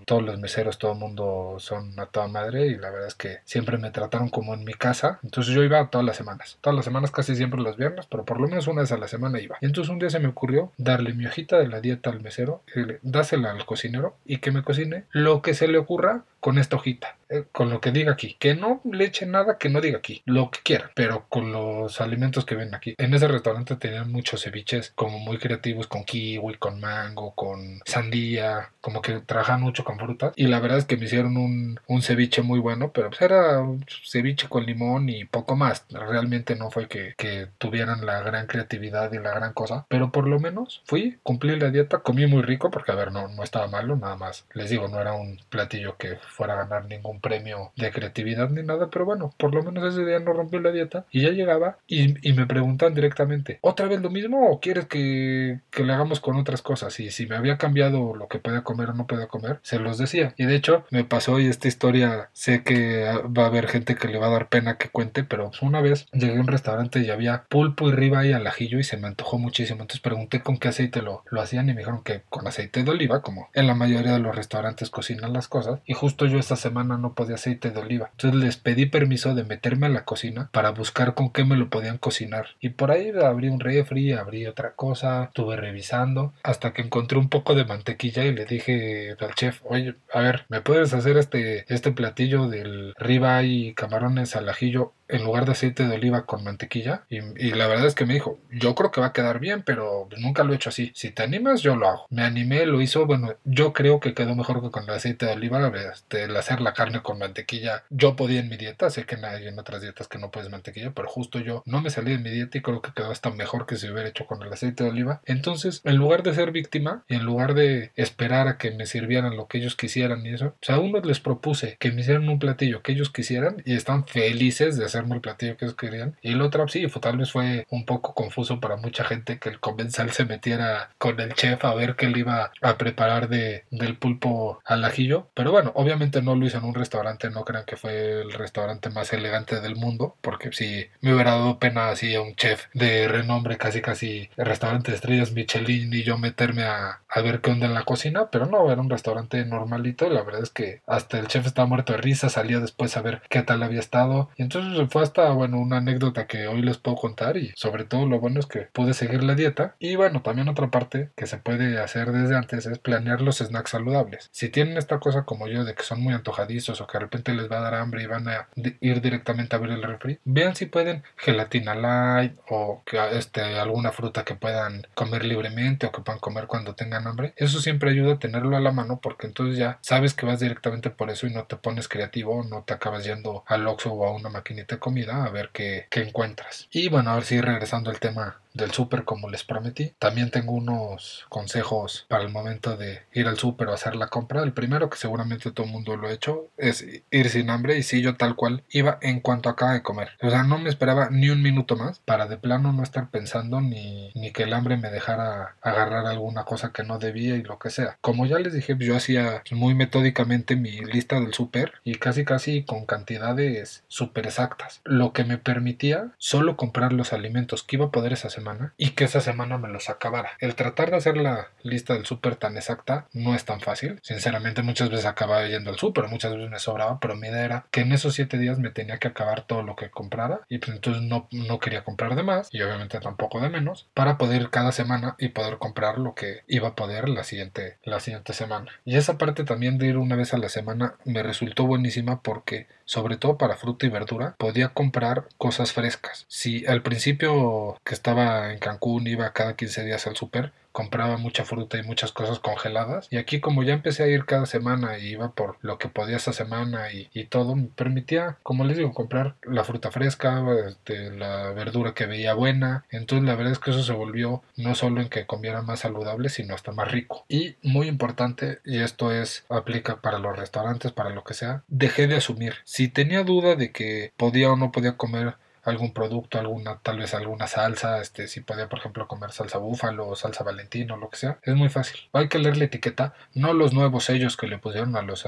todos 0.05 0.21
los 0.21 0.39
meseros, 0.39 0.77
todo 0.77 0.91
el 0.91 0.99
mundo 0.99 1.55
son 1.59 1.97
a 1.99 2.05
toda 2.07 2.27
madre 2.27 2.67
y 2.67 2.75
la 2.77 2.89
verdad 2.89 3.07
es 3.07 3.15
que 3.15 3.39
siempre 3.45 3.77
me 3.77 3.91
trataron 3.91 4.29
como 4.29 4.53
en 4.53 4.65
mi 4.65 4.73
casa. 4.73 5.19
Entonces 5.23 5.53
yo 5.53 5.63
iba 5.63 5.87
todas 5.89 6.05
las 6.05 6.17
semanas, 6.17 6.57
todas 6.59 6.75
las 6.75 6.85
semanas 6.85 7.11
casi 7.11 7.35
siempre 7.35 7.61
los 7.61 7.77
viernes, 7.77 8.07
pero 8.07 8.25
por 8.25 8.41
lo 8.41 8.47
menos 8.47 8.67
una 8.67 8.81
vez 8.81 8.91
a 8.91 8.97
la 8.97 9.07
semana 9.07 9.39
iba. 9.39 9.57
Y 9.61 9.65
entonces 9.65 9.89
un 9.89 9.99
día 9.99 10.09
se 10.09 10.19
me 10.19 10.27
ocurrió 10.27 10.71
darle 10.77 11.13
mi 11.13 11.25
hojita 11.25 11.57
de 11.57 11.67
la 11.67 11.79
dieta 11.79 11.92
al 12.03 12.21
mesero, 12.21 12.63
dásela 13.01 13.51
al 13.51 13.65
cocinero 13.65 14.17
y 14.25 14.37
que 14.37 14.51
me 14.51 14.63
cocine 14.63 15.05
lo 15.11 15.41
que 15.41 15.53
se 15.53 15.67
le 15.67 15.77
ocurra 15.77 16.25
con 16.43 16.57
esta 16.57 16.75
hojita, 16.75 17.15
eh, 17.29 17.45
con 17.53 17.69
lo 17.69 17.79
que 17.79 17.91
diga 17.91 18.11
aquí. 18.11 18.35
Que 18.37 18.53
no 18.53 18.81
le 18.83 19.05
eche 19.05 19.25
nada 19.25 19.57
que 19.57 19.69
no 19.69 19.79
diga 19.79 19.99
aquí, 19.99 20.21
lo 20.25 20.51
que 20.51 20.59
quiera, 20.61 20.91
pero 20.93 21.25
con 21.29 21.53
los 21.53 22.01
alimentos 22.01 22.43
que 22.43 22.55
ven 22.55 22.75
aquí. 22.75 22.95
En 22.97 23.13
ese 23.13 23.29
restaurante 23.29 23.77
tenían 23.77 24.11
muchos 24.11 24.43
ceviches 24.43 24.91
como 24.93 25.19
muy 25.19 25.37
creativos 25.37 25.87
con 25.87 26.03
kiwi, 26.03 26.55
con 26.55 26.81
mango, 26.81 27.33
con 27.33 27.79
sandía, 27.85 28.73
como 28.81 29.01
que 29.01 29.21
trabajan 29.21 29.61
mucho 29.61 29.85
con 29.85 29.97
frutas. 29.97 30.33
Y 30.35 30.47
la 30.47 30.59
verdad 30.59 30.79
es 30.79 30.85
que 30.85 30.97
me 30.97 31.05
hicieron 31.05 31.37
un, 31.37 31.79
un 31.87 32.01
ceviche 32.01 32.41
muy 32.41 32.59
bueno, 32.59 32.91
pero 32.91 33.09
pues 33.09 33.21
era 33.21 33.61
un 33.61 33.85
ceviche 34.03 34.49
con 34.49 34.65
limón 34.65 35.07
y 35.07 35.23
poco 35.23 35.55
más. 35.55 35.85
Realmente 35.91 36.57
no 36.57 36.71
fue 36.71 36.89
que, 36.89 37.13
que 37.17 37.47
tuvieran 37.57 38.05
la 38.05 38.19
gran 38.19 38.47
creatividad 38.47 39.13
y 39.13 39.19
la 39.19 39.33
gran 39.33 39.53
cosa, 39.53 39.85
pero 39.87 40.11
por 40.11 40.27
lo 40.27 40.41
menos 40.41 40.81
fui, 40.85 41.19
cumplí 41.23 41.57
la 41.57 41.69
dieta, 41.69 41.99
comí 41.99 42.27
muy 42.27 42.41
rico 42.41 42.69
porque 42.69 42.91
a 42.91 42.95
ver, 42.95 43.13
no, 43.13 43.29
no 43.29 43.43
estaba 43.43 43.67
malo, 43.67 43.95
nada 43.95 44.17
más. 44.17 44.45
Les 44.53 44.69
digo, 44.69 44.89
no 44.89 44.99
era 44.99 45.13
un 45.13 45.39
platillo 45.49 45.95
que 45.95 46.17
fuera 46.33 46.53
a 46.53 46.65
ganar 46.65 46.85
ningún 46.85 47.21
premio 47.21 47.71
de 47.75 47.91
creatividad 47.91 48.49
ni 48.49 48.63
nada, 48.63 48.89
pero 48.89 49.05
bueno, 49.05 49.33
por 49.37 49.53
lo 49.53 49.63
menos 49.63 49.93
ese 49.93 50.05
día 50.05 50.19
no 50.19 50.33
rompió 50.33 50.59
la 50.59 50.71
dieta 50.71 51.05
y 51.11 51.21
ya 51.21 51.29
llegaba 51.29 51.77
y, 51.87 52.13
me 52.33 52.47
preguntan 52.47 52.95
directamente, 52.95 53.59
¿otra 53.61 53.87
vez 53.87 54.01
lo 54.01 54.09
mismo 54.09 54.49
o 54.49 54.59
quieres 54.59 54.87
que, 54.87 55.59
que 55.69 55.83
le 55.83 55.93
hagamos 55.93 56.19
con 56.19 56.35
otras 56.35 56.63
cosas? 56.63 56.99
Y 56.99 57.11
si 57.11 57.27
me 57.27 57.35
había 57.35 57.57
cambiado 57.57 58.15
lo 58.15 58.27
que 58.27 58.39
podía 58.39 58.63
comer 58.63 58.89
o 58.89 58.93
no 58.93 59.05
podía 59.05 59.27
comer, 59.27 59.59
se 59.61 59.77
los 59.77 59.99
decía. 59.99 60.33
Y 60.35 60.45
de 60.45 60.55
hecho, 60.55 60.85
me 60.89 61.03
pasó 61.03 61.39
y 61.39 61.47
esta 61.47 61.67
historia 61.67 62.29
sé 62.33 62.63
que 62.63 63.05
va 63.37 63.43
a 63.43 63.47
haber 63.47 63.67
gente 63.67 63.95
que 63.95 64.07
le 64.07 64.17
va 64.17 64.27
a 64.27 64.31
dar 64.31 64.49
pena 64.49 64.77
que 64.77 64.89
cuente, 64.89 65.23
pero 65.23 65.51
una 65.61 65.81
vez 65.81 66.07
llegué 66.11 66.37
a 66.37 66.41
un 66.41 66.47
restaurante 66.47 66.99
y 66.99 67.11
había 67.11 67.43
pulpo 67.49 67.89
y 67.89 67.91
riba 67.91 68.25
y 68.25 68.33
al 68.33 68.47
ajillo 68.47 68.79
y 68.79 68.83
se 68.83 68.97
me 68.97 69.07
antojó 69.07 69.37
muchísimo. 69.37 69.81
Entonces 69.81 70.01
pregunté 70.01 70.41
con 70.41 70.57
qué 70.57 70.69
aceite 70.69 71.01
lo, 71.01 71.23
lo 71.29 71.41
hacían 71.41 71.69
y 71.69 71.73
me 71.73 71.79
dijeron 71.79 72.03
que 72.03 72.23
con 72.29 72.47
aceite 72.47 72.83
de 72.83 72.91
oliva, 72.91 73.21
como 73.21 73.49
en 73.53 73.67
la 73.67 73.75
mayoría 73.75 74.13
de 74.13 74.19
los 74.19 74.35
restaurantes 74.35 74.89
cocinan 74.89 75.33
las 75.33 75.47
cosas. 75.47 75.79
Y 75.85 75.93
justo 75.93 76.22
yo 76.25 76.39
esta 76.39 76.55
semana 76.55 76.97
no 76.97 77.13
podía 77.13 77.35
aceite 77.35 77.71
de 77.71 77.79
oliva. 77.79 78.09
Entonces 78.11 78.39
les 78.39 78.57
pedí 78.57 78.85
permiso 78.85 79.35
de 79.35 79.43
meterme 79.43 79.87
a 79.87 79.89
la 79.89 80.05
cocina 80.05 80.49
para 80.51 80.71
buscar 80.71 81.13
con 81.13 81.31
qué 81.31 81.45
me 81.45 81.57
lo 81.57 81.69
podían 81.69 81.97
cocinar. 81.97 82.47
Y 82.59 82.69
por 82.69 82.91
ahí 82.91 83.11
abrí 83.23 83.49
un 83.49 83.59
refri, 83.59 84.13
abrí 84.13 84.45
otra 84.47 84.73
cosa, 84.73 85.25
estuve 85.25 85.55
revisando 85.55 86.33
hasta 86.43 86.73
que 86.73 86.81
encontré 86.81 87.17
un 87.17 87.29
poco 87.29 87.55
de 87.55 87.65
mantequilla 87.65 88.25
y 88.25 88.33
le 88.33 88.45
dije 88.45 89.15
al 89.19 89.35
chef, 89.35 89.61
oye, 89.63 89.95
a 90.13 90.21
ver, 90.21 90.45
¿me 90.49 90.61
puedes 90.61 90.93
hacer 90.93 91.17
este, 91.17 91.65
este 91.73 91.91
platillo 91.91 92.47
del 92.47 92.93
riba 92.97 93.43
y 93.43 93.73
camarones 93.73 94.35
al 94.35 94.49
ajillo 94.49 94.93
en 95.07 95.23
lugar 95.23 95.45
de 95.45 95.51
aceite 95.51 95.87
de 95.87 95.95
oliva 95.95 96.25
con 96.25 96.43
mantequilla. 96.43 97.05
Y, 97.09 97.51
la 97.53 97.67
verdad 97.67 97.85
es 97.85 97.95
que 97.95 98.05
me 98.05 98.15
dijo, 98.15 98.39
yo 98.51 98.75
creo 98.75 98.91
que 98.91 99.01
va 99.01 99.07
a 99.07 99.13
quedar 99.13 99.39
bien, 99.39 99.63
pero 99.63 100.07
nunca 100.17 100.43
lo 100.43 100.53
he 100.53 100.55
hecho 100.55 100.69
así. 100.69 100.91
Si 100.95 101.11
te 101.11 101.23
animas, 101.23 101.61
yo 101.61 101.75
lo 101.75 101.87
hago. 101.87 102.07
Me 102.09 102.23
animé, 102.23 102.65
lo 102.65 102.81
hizo. 102.81 103.05
Bueno, 103.05 103.35
yo 103.43 103.73
creo 103.73 103.99
que 103.99 104.13
quedó 104.13 104.35
mejor 104.35 104.61
que 104.61 104.71
con 104.71 104.83
el 104.83 104.89
aceite 104.89 105.25
de 105.25 105.33
oliva. 105.33 105.71
Este, 105.93 106.23
el 106.23 106.35
hacer 106.35 106.61
la 106.61 106.73
carne 106.73 107.01
con 107.01 107.19
mantequilla, 107.19 107.83
yo 107.89 108.15
podía 108.15 108.39
en 108.39 108.49
mi 108.49 108.57
dieta. 108.57 108.89
Sé 108.89 109.05
que 109.05 109.15
hay 109.23 109.47
en 109.47 109.59
otras 109.59 109.81
dietas 109.81 110.07
que 110.07 110.17
no 110.17 110.31
puedes 110.31 110.49
mantequilla, 110.49 110.91
pero 110.91 111.07
justo 111.07 111.39
yo 111.39 111.63
no 111.65 111.81
me 111.81 111.89
salí 111.89 112.11
de 112.11 112.17
mi 112.17 112.29
dieta 112.29 112.57
y 112.57 112.61
creo 112.61 112.81
que 112.81 112.91
quedó 112.93 113.11
hasta 113.11 113.29
mejor 113.29 113.65
que 113.65 113.77
si 113.77 113.89
hubiera 113.89 114.09
hecho 114.09 114.25
con 114.25 114.41
el 114.41 114.51
aceite 114.51 114.83
de 114.83 114.89
oliva. 114.89 115.21
Entonces, 115.25 115.81
en 115.83 115.97
lugar 115.97 116.23
de 116.23 116.33
ser 116.33 116.51
víctima 116.51 117.03
y 117.07 117.15
en 117.15 117.25
lugar 117.25 117.53
de 117.53 117.91
esperar 117.95 118.47
a 118.47 118.57
que 118.57 118.71
me 118.71 118.85
sirvieran 118.85 119.37
lo 119.37 119.47
que 119.47 119.59
ellos 119.59 119.75
quisieran 119.75 120.25
y 120.25 120.33
eso, 120.33 120.47
o 120.47 120.55
sea, 120.61 120.75
a 120.75 120.79
unos 120.79 121.05
les 121.05 121.19
propuse 121.19 121.77
que 121.79 121.91
me 121.91 122.01
hicieran 122.01 122.29
un 122.29 122.39
platillo 122.39 122.81
que 122.81 122.93
ellos 122.93 123.09
quisieran 123.09 123.61
y 123.65 123.75
están 123.75 124.07
felices 124.07 124.77
de 124.77 124.85
hacerme 124.93 125.15
el 125.15 125.21
platillo 125.21 125.57
que 125.57 125.65
ellos 125.65 125.77
querían. 125.77 126.15
Y 126.21 126.33
el 126.33 126.41
otro, 126.41 126.67
sí, 126.67 126.87
tal 127.01 127.17
vez 127.17 127.31
fue 127.31 127.65
un 127.69 127.85
poco 127.85 128.13
confuso 128.13 128.59
para 128.59 128.77
mucha 128.77 129.03
gente 129.03 129.39
que 129.39 129.49
el 129.49 129.59
comensal 129.59 130.11
se 130.11 130.25
metiera 130.25 130.91
con 130.97 131.19
el 131.19 131.33
chef 131.33 131.63
a 131.65 131.73
ver 131.73 131.95
qué 131.95 132.07
le 132.07 132.19
iba 132.19 132.51
a 132.61 132.77
preparar 132.77 133.29
de, 133.29 133.65
del 133.71 133.97
pulpo 133.97 134.61
al 134.65 134.83
ajillo. 134.85 135.27
Pero 135.33 135.51
bueno, 135.51 135.71
obviamente 135.75 136.21
no 136.21 136.35
lo 136.35 136.45
hizo 136.45 136.57
en 136.57 136.65
un 136.65 136.75
restaurante, 136.75 137.29
no 137.29 137.43
crean 137.43 137.65
que 137.65 137.77
fue 137.77 138.21
el 138.21 138.33
restaurante 138.33 138.89
más 138.89 139.11
elegante 139.13 139.59
del 139.61 139.75
mundo, 139.75 140.15
porque 140.21 140.51
si 140.51 140.87
me 141.01 141.13
hubiera 141.13 141.31
dado 141.31 141.59
pena 141.59 141.89
así 141.89 142.15
a 142.15 142.21
un 142.21 142.35
chef 142.35 142.65
de 142.73 143.07
renombre, 143.07 143.57
casi 143.57 143.81
casi 143.81 144.29
restaurante 144.37 144.91
de 144.91 144.95
estrellas 144.95 145.31
Michelin 145.31 145.93
y 145.93 146.03
yo 146.03 146.17
meterme 146.17 146.63
a, 146.63 147.01
a 147.09 147.21
ver 147.21 147.41
qué 147.41 147.51
onda 147.51 147.67
en 147.67 147.73
la 147.73 147.83
cocina, 147.83 148.29
pero 148.31 148.45
no, 148.45 148.71
era 148.71 148.81
un 148.81 148.89
restaurante 148.89 149.45
normalito, 149.45 150.09
la 150.09 150.23
verdad 150.23 150.43
es 150.43 150.49
que 150.49 150.81
hasta 150.87 151.19
el 151.19 151.27
chef 151.27 151.45
estaba 151.45 151.67
muerto 151.67 151.93
de 151.93 151.99
risa, 151.99 152.29
salía 152.29 152.59
después 152.59 152.97
a 152.97 153.01
ver 153.01 153.21
qué 153.29 153.41
tal 153.41 153.63
había 153.63 153.79
estado. 153.79 154.29
Y 154.37 154.43
entonces 154.43 154.77
fue 154.87 155.03
hasta, 155.03 155.29
bueno, 155.31 155.59
una 155.59 155.77
anécdota 155.77 156.27
que 156.27 156.47
hoy 156.47 156.61
les 156.61 156.77
puedo 156.77 156.97
contar 156.97 157.37
y 157.37 157.51
sobre 157.55 157.85
todo 157.85 158.05
lo 158.05 158.19
bueno 158.19 158.39
es 158.39 158.45
que 158.45 158.67
pude 158.73 158.93
seguir 158.93 159.23
la 159.23 159.35
dieta. 159.35 159.75
Y 159.79 159.95
bueno, 159.95 160.21
también 160.21 160.49
otra 160.49 160.69
parte 160.71 161.09
que 161.15 161.27
se 161.27 161.37
puede 161.37 161.79
hacer 161.79 162.11
desde 162.11 162.35
antes 162.35 162.65
es 162.65 162.79
planear 162.79 163.21
los 163.21 163.37
snacks 163.37 163.71
saludables. 163.71 164.29
Si 164.31 164.49
tienen 164.49 164.77
esta 164.77 164.99
cosa 164.99 165.23
como 165.23 165.47
yo 165.47 165.63
de 165.63 165.75
que 165.75 165.83
son 165.83 166.01
muy 166.01 166.13
antojadizos 166.13 166.81
o 166.81 166.87
que 166.87 166.97
de 166.97 167.03
repente 167.03 167.33
les 167.33 167.51
va 167.51 167.57
a 167.57 167.61
dar 167.61 167.75
hambre 167.75 168.03
y 168.03 168.07
van 168.07 168.27
a 168.27 168.47
ir 168.55 169.01
directamente 169.01 169.55
a 169.55 169.59
ver 169.59 169.71
el 169.71 169.83
refri, 169.83 170.19
vean 170.25 170.55
si 170.55 170.65
pueden 170.65 171.03
gelatina 171.17 171.75
light 171.75 172.37
o 172.49 172.81
que, 172.85 172.99
este, 173.17 173.41
alguna 173.41 173.91
fruta 173.91 174.23
que 174.23 174.35
puedan 174.35 174.87
comer 174.93 175.25
libremente 175.25 175.87
o 175.87 175.91
que 175.91 176.01
puedan 176.01 176.19
comer 176.19 176.47
cuando 176.47 176.75
tengan 176.75 177.07
hambre. 177.07 177.33
Eso 177.35 177.59
siempre 177.59 177.91
ayuda 177.91 178.13
a 178.13 178.19
tenerlo 178.19 178.57
a 178.57 178.61
la 178.61 178.71
mano 178.71 178.99
porque 179.01 179.27
entonces 179.27 179.57
ya 179.57 179.79
sabes 179.81 180.13
que 180.13 180.25
vas 180.25 180.39
directamente 180.39 180.89
por 180.89 181.09
eso 181.09 181.27
y 181.27 181.33
no 181.33 181.45
te 181.45 181.55
pones 181.55 181.87
creativo, 181.87 182.43
no 182.43 182.63
te 182.63 182.73
acabas 182.73 183.03
yendo 183.05 183.43
al 183.47 183.67
Oxxo 183.67 183.93
o 183.93 184.05
a 184.05 184.15
una 184.15 184.29
maquinita 184.29 184.72
comida 184.79 185.25
a 185.25 185.29
ver 185.29 185.49
qué, 185.51 185.87
encuentras. 185.91 186.67
Y 186.71 186.89
bueno, 186.89 187.11
a 187.11 187.15
ver 187.15 187.23
si 187.23 187.41
regresando 187.41 187.89
al 187.89 187.99
tema 187.99 188.39
del 188.53 188.71
súper 188.71 189.03
como 189.03 189.29
les 189.29 189.43
prometí. 189.43 189.93
También 189.99 190.31
tengo 190.31 190.53
unos 190.53 191.25
consejos 191.29 192.05
para 192.07 192.23
el 192.23 192.29
momento 192.29 192.77
de 192.77 193.01
ir 193.13 193.27
al 193.27 193.37
súper 193.37 193.67
o 193.67 193.73
hacer 193.73 193.95
la 193.95 194.07
compra. 194.07 194.43
El 194.43 194.53
primero, 194.53 194.89
que 194.89 194.97
seguramente 194.97 195.51
todo 195.51 195.65
el 195.65 195.71
mundo 195.71 195.95
lo 195.97 196.07
ha 196.07 196.13
hecho, 196.13 196.47
es 196.57 196.85
ir 197.11 197.29
sin 197.29 197.49
hambre. 197.49 197.77
Y 197.77 197.83
si 197.83 198.01
yo 198.01 198.15
tal 198.15 198.35
cual 198.35 198.63
iba 198.69 198.97
en 199.01 199.19
cuanto 199.19 199.49
acaba 199.49 199.73
de 199.73 199.83
comer. 199.83 200.09
O 200.21 200.29
sea, 200.29 200.43
no 200.43 200.57
me 200.57 200.69
esperaba 200.69 201.09
ni 201.09 201.29
un 201.29 201.41
minuto 201.41 201.75
más 201.75 201.99
para 201.99 202.27
de 202.27 202.37
plano 202.37 202.73
no 202.73 202.83
estar 202.83 203.09
pensando 203.09 203.61
ni, 203.61 204.11
ni 204.15 204.31
que 204.31 204.43
el 204.43 204.53
hambre 204.53 204.77
me 204.77 204.89
dejara 204.89 205.55
agarrar 205.61 206.05
alguna 206.05 206.43
cosa 206.43 206.71
que 206.71 206.83
no 206.83 206.99
debía 206.99 207.35
y 207.35 207.43
lo 207.43 207.59
que 207.59 207.69
sea. 207.69 207.97
Como 208.01 208.25
ya 208.25 208.39
les 208.39 208.53
dije, 208.53 208.75
yo 208.77 208.95
hacía 208.95 209.43
muy 209.51 209.75
metódicamente 209.75 210.55
mi 210.55 210.79
lista 210.81 211.19
del 211.19 211.33
súper 211.33 211.73
y 211.83 211.95
casi 211.95 212.25
casi 212.25 212.63
con 212.63 212.85
cantidades 212.85 213.83
súper 213.87 214.27
exactas. 214.27 214.81
Lo 214.83 215.13
que 215.13 215.23
me 215.23 215.37
permitía 215.37 216.11
solo 216.17 216.57
comprar 216.57 216.93
los 216.93 217.13
alimentos 217.13 217.63
que 217.63 217.77
iba 217.77 217.85
a 217.85 217.91
poder 217.91 218.13
esa 218.13 218.29
y 218.77 218.91
que 218.91 219.05
esa 219.05 219.21
semana 219.21 219.57
me 219.57 219.69
los 219.69 219.89
acabara. 219.89 220.31
El 220.39 220.55
tratar 220.55 220.91
de 220.91 220.97
hacer 220.97 221.17
la 221.17 221.49
lista 221.61 221.93
del 221.93 222.05
súper 222.05 222.35
tan 222.35 222.57
exacta 222.57 223.07
no 223.13 223.35
es 223.35 223.45
tan 223.45 223.61
fácil. 223.61 223.99
Sinceramente 224.03 224.61
muchas 224.61 224.89
veces 224.89 225.05
acababa 225.05 225.47
yendo 225.47 225.69
al 225.69 225.77
súper, 225.77 226.07
muchas 226.07 226.33
veces 226.33 226.49
me 226.49 226.59
sobraba, 226.59 226.99
pero 226.99 227.15
mi 227.15 227.27
idea 227.27 227.45
era 227.45 227.65
que 227.71 227.81
en 227.81 227.91
esos 227.91 228.13
siete 228.13 228.37
días 228.37 228.59
me 228.59 228.69
tenía 228.69 228.97
que 228.97 229.07
acabar 229.07 229.41
todo 229.41 229.63
lo 229.63 229.75
que 229.75 229.89
comprara 229.89 230.41
y 230.49 230.59
pues 230.59 230.75
entonces 230.75 231.03
no, 231.03 231.27
no 231.31 231.59
quería 231.59 231.83
comprar 231.83 232.15
de 232.15 232.23
más 232.23 232.49
y 232.51 232.61
obviamente 232.61 232.99
tampoco 232.99 233.39
de 233.39 233.49
menos 233.49 233.87
para 233.93 234.17
poder 234.17 234.49
cada 234.49 234.71
semana 234.71 235.15
y 235.17 235.29
poder 235.29 235.57
comprar 235.57 235.97
lo 235.97 236.15
que 236.15 236.43
iba 236.47 236.69
a 236.69 236.75
poder 236.75 237.09
la 237.09 237.23
siguiente, 237.23 237.77
la 237.83 237.99
siguiente 237.99 238.33
semana. 238.33 238.71
Y 238.85 238.97
esa 238.97 239.17
parte 239.17 239.43
también 239.43 239.77
de 239.77 239.87
ir 239.87 239.97
una 239.97 240.15
vez 240.15 240.33
a 240.33 240.37
la 240.37 240.49
semana 240.49 240.95
me 241.05 241.23
resultó 241.23 241.65
buenísima 241.65 242.21
porque 242.21 242.67
sobre 242.85 243.17
todo 243.17 243.37
para 243.37 243.55
fruta 243.55 243.85
y 243.85 243.89
verdura 243.89 244.35
podía 244.37 244.69
comprar 244.69 245.27
cosas 245.37 245.73
frescas. 245.73 246.25
Si 246.27 246.65
al 246.65 246.81
principio 246.81 247.77
que 247.83 247.93
estaba 247.93 248.51
en 248.51 248.59
Cancún 248.59 249.07
iba 249.07 249.33
cada 249.33 249.55
15 249.55 249.85
días 249.85 250.07
al 250.07 250.15
súper, 250.15 250.51
compraba 250.73 251.17
mucha 251.17 251.45
fruta 251.45 251.77
y 251.77 251.83
muchas 251.83 252.11
cosas 252.11 252.39
congeladas. 252.39 253.07
Y 253.09 253.17
aquí 253.17 253.39
como 253.39 253.63
ya 253.63 253.73
empecé 253.73 254.03
a 254.03 254.07
ir 254.07 254.25
cada 254.25 254.45
semana 254.45 254.97
y 254.97 255.11
iba 255.11 255.31
por 255.31 255.57
lo 255.61 255.77
que 255.77 255.87
podía 255.87 256.17
esa 256.17 256.33
semana 256.33 256.91
y, 256.91 257.23
todo, 257.25 257.55
me 257.55 257.67
permitía, 257.67 258.37
como 258.43 258.65
les 258.65 258.77
digo, 258.77 258.93
comprar 258.93 259.35
la 259.43 259.63
fruta 259.63 259.91
fresca, 259.91 260.43
este, 260.67 261.11
la 261.11 261.51
verdura 261.51 261.93
que 261.93 262.05
veía 262.05 262.33
buena. 262.33 262.85
Entonces 262.89 263.25
la 263.25 263.35
verdad 263.35 263.53
es 263.53 263.59
que 263.59 263.71
eso 263.71 263.83
se 263.83 263.93
volvió 263.93 264.43
no 264.57 264.75
solo 264.75 264.99
en 264.99 265.09
que 265.09 265.25
comiera 265.25 265.61
más 265.61 265.81
saludable, 265.81 266.29
sino 266.29 266.55
hasta 266.55 266.71
más 266.71 266.91
rico. 266.91 267.25
Y 267.29 267.55
muy 267.61 267.87
importante, 267.87 268.59
y 268.65 268.79
esto 268.79 269.11
es 269.11 269.45
aplica 269.49 270.01
para 270.01 270.19
los 270.19 270.35
restaurantes, 270.35 270.91
para 270.91 271.11
lo 271.11 271.23
que 271.23 271.35
sea, 271.35 271.63
dejé 271.67 272.07
de 272.07 272.17
asumir. 272.17 272.55
Si 272.63 272.87
tenía 272.87 273.23
duda 273.23 273.55
de 273.55 273.71
que 273.71 274.11
podía 274.17 274.51
o 274.51 274.55
no 274.55 274.71
podía 274.71 274.97
comer 274.97 275.35
algún 275.63 275.93
producto, 275.93 276.39
alguna, 276.39 276.79
tal 276.81 276.99
vez 276.99 277.13
alguna 277.13 277.47
salsa, 277.47 278.01
este, 278.01 278.27
si 278.27 278.41
podía, 278.41 278.69
por 278.69 278.79
ejemplo, 278.79 279.07
comer 279.07 279.31
salsa 279.31 279.57
búfalo 279.57 280.07
o 280.07 280.15
salsa 280.15 280.43
valentino, 280.43 280.97
lo 280.97 281.09
que 281.09 281.17
sea, 281.17 281.39
es 281.43 281.55
muy 281.55 281.69
fácil. 281.69 281.99
Hay 282.13 282.27
que 282.27 282.39
leer 282.39 282.57
la 282.57 282.65
etiqueta, 282.65 283.13
no 283.33 283.53
los 283.53 283.73
nuevos 283.73 284.05
sellos 284.05 284.37
que 284.37 284.47
le 284.47 284.57
pusieron 284.57 284.95
a 284.95 285.01
los 285.01 285.27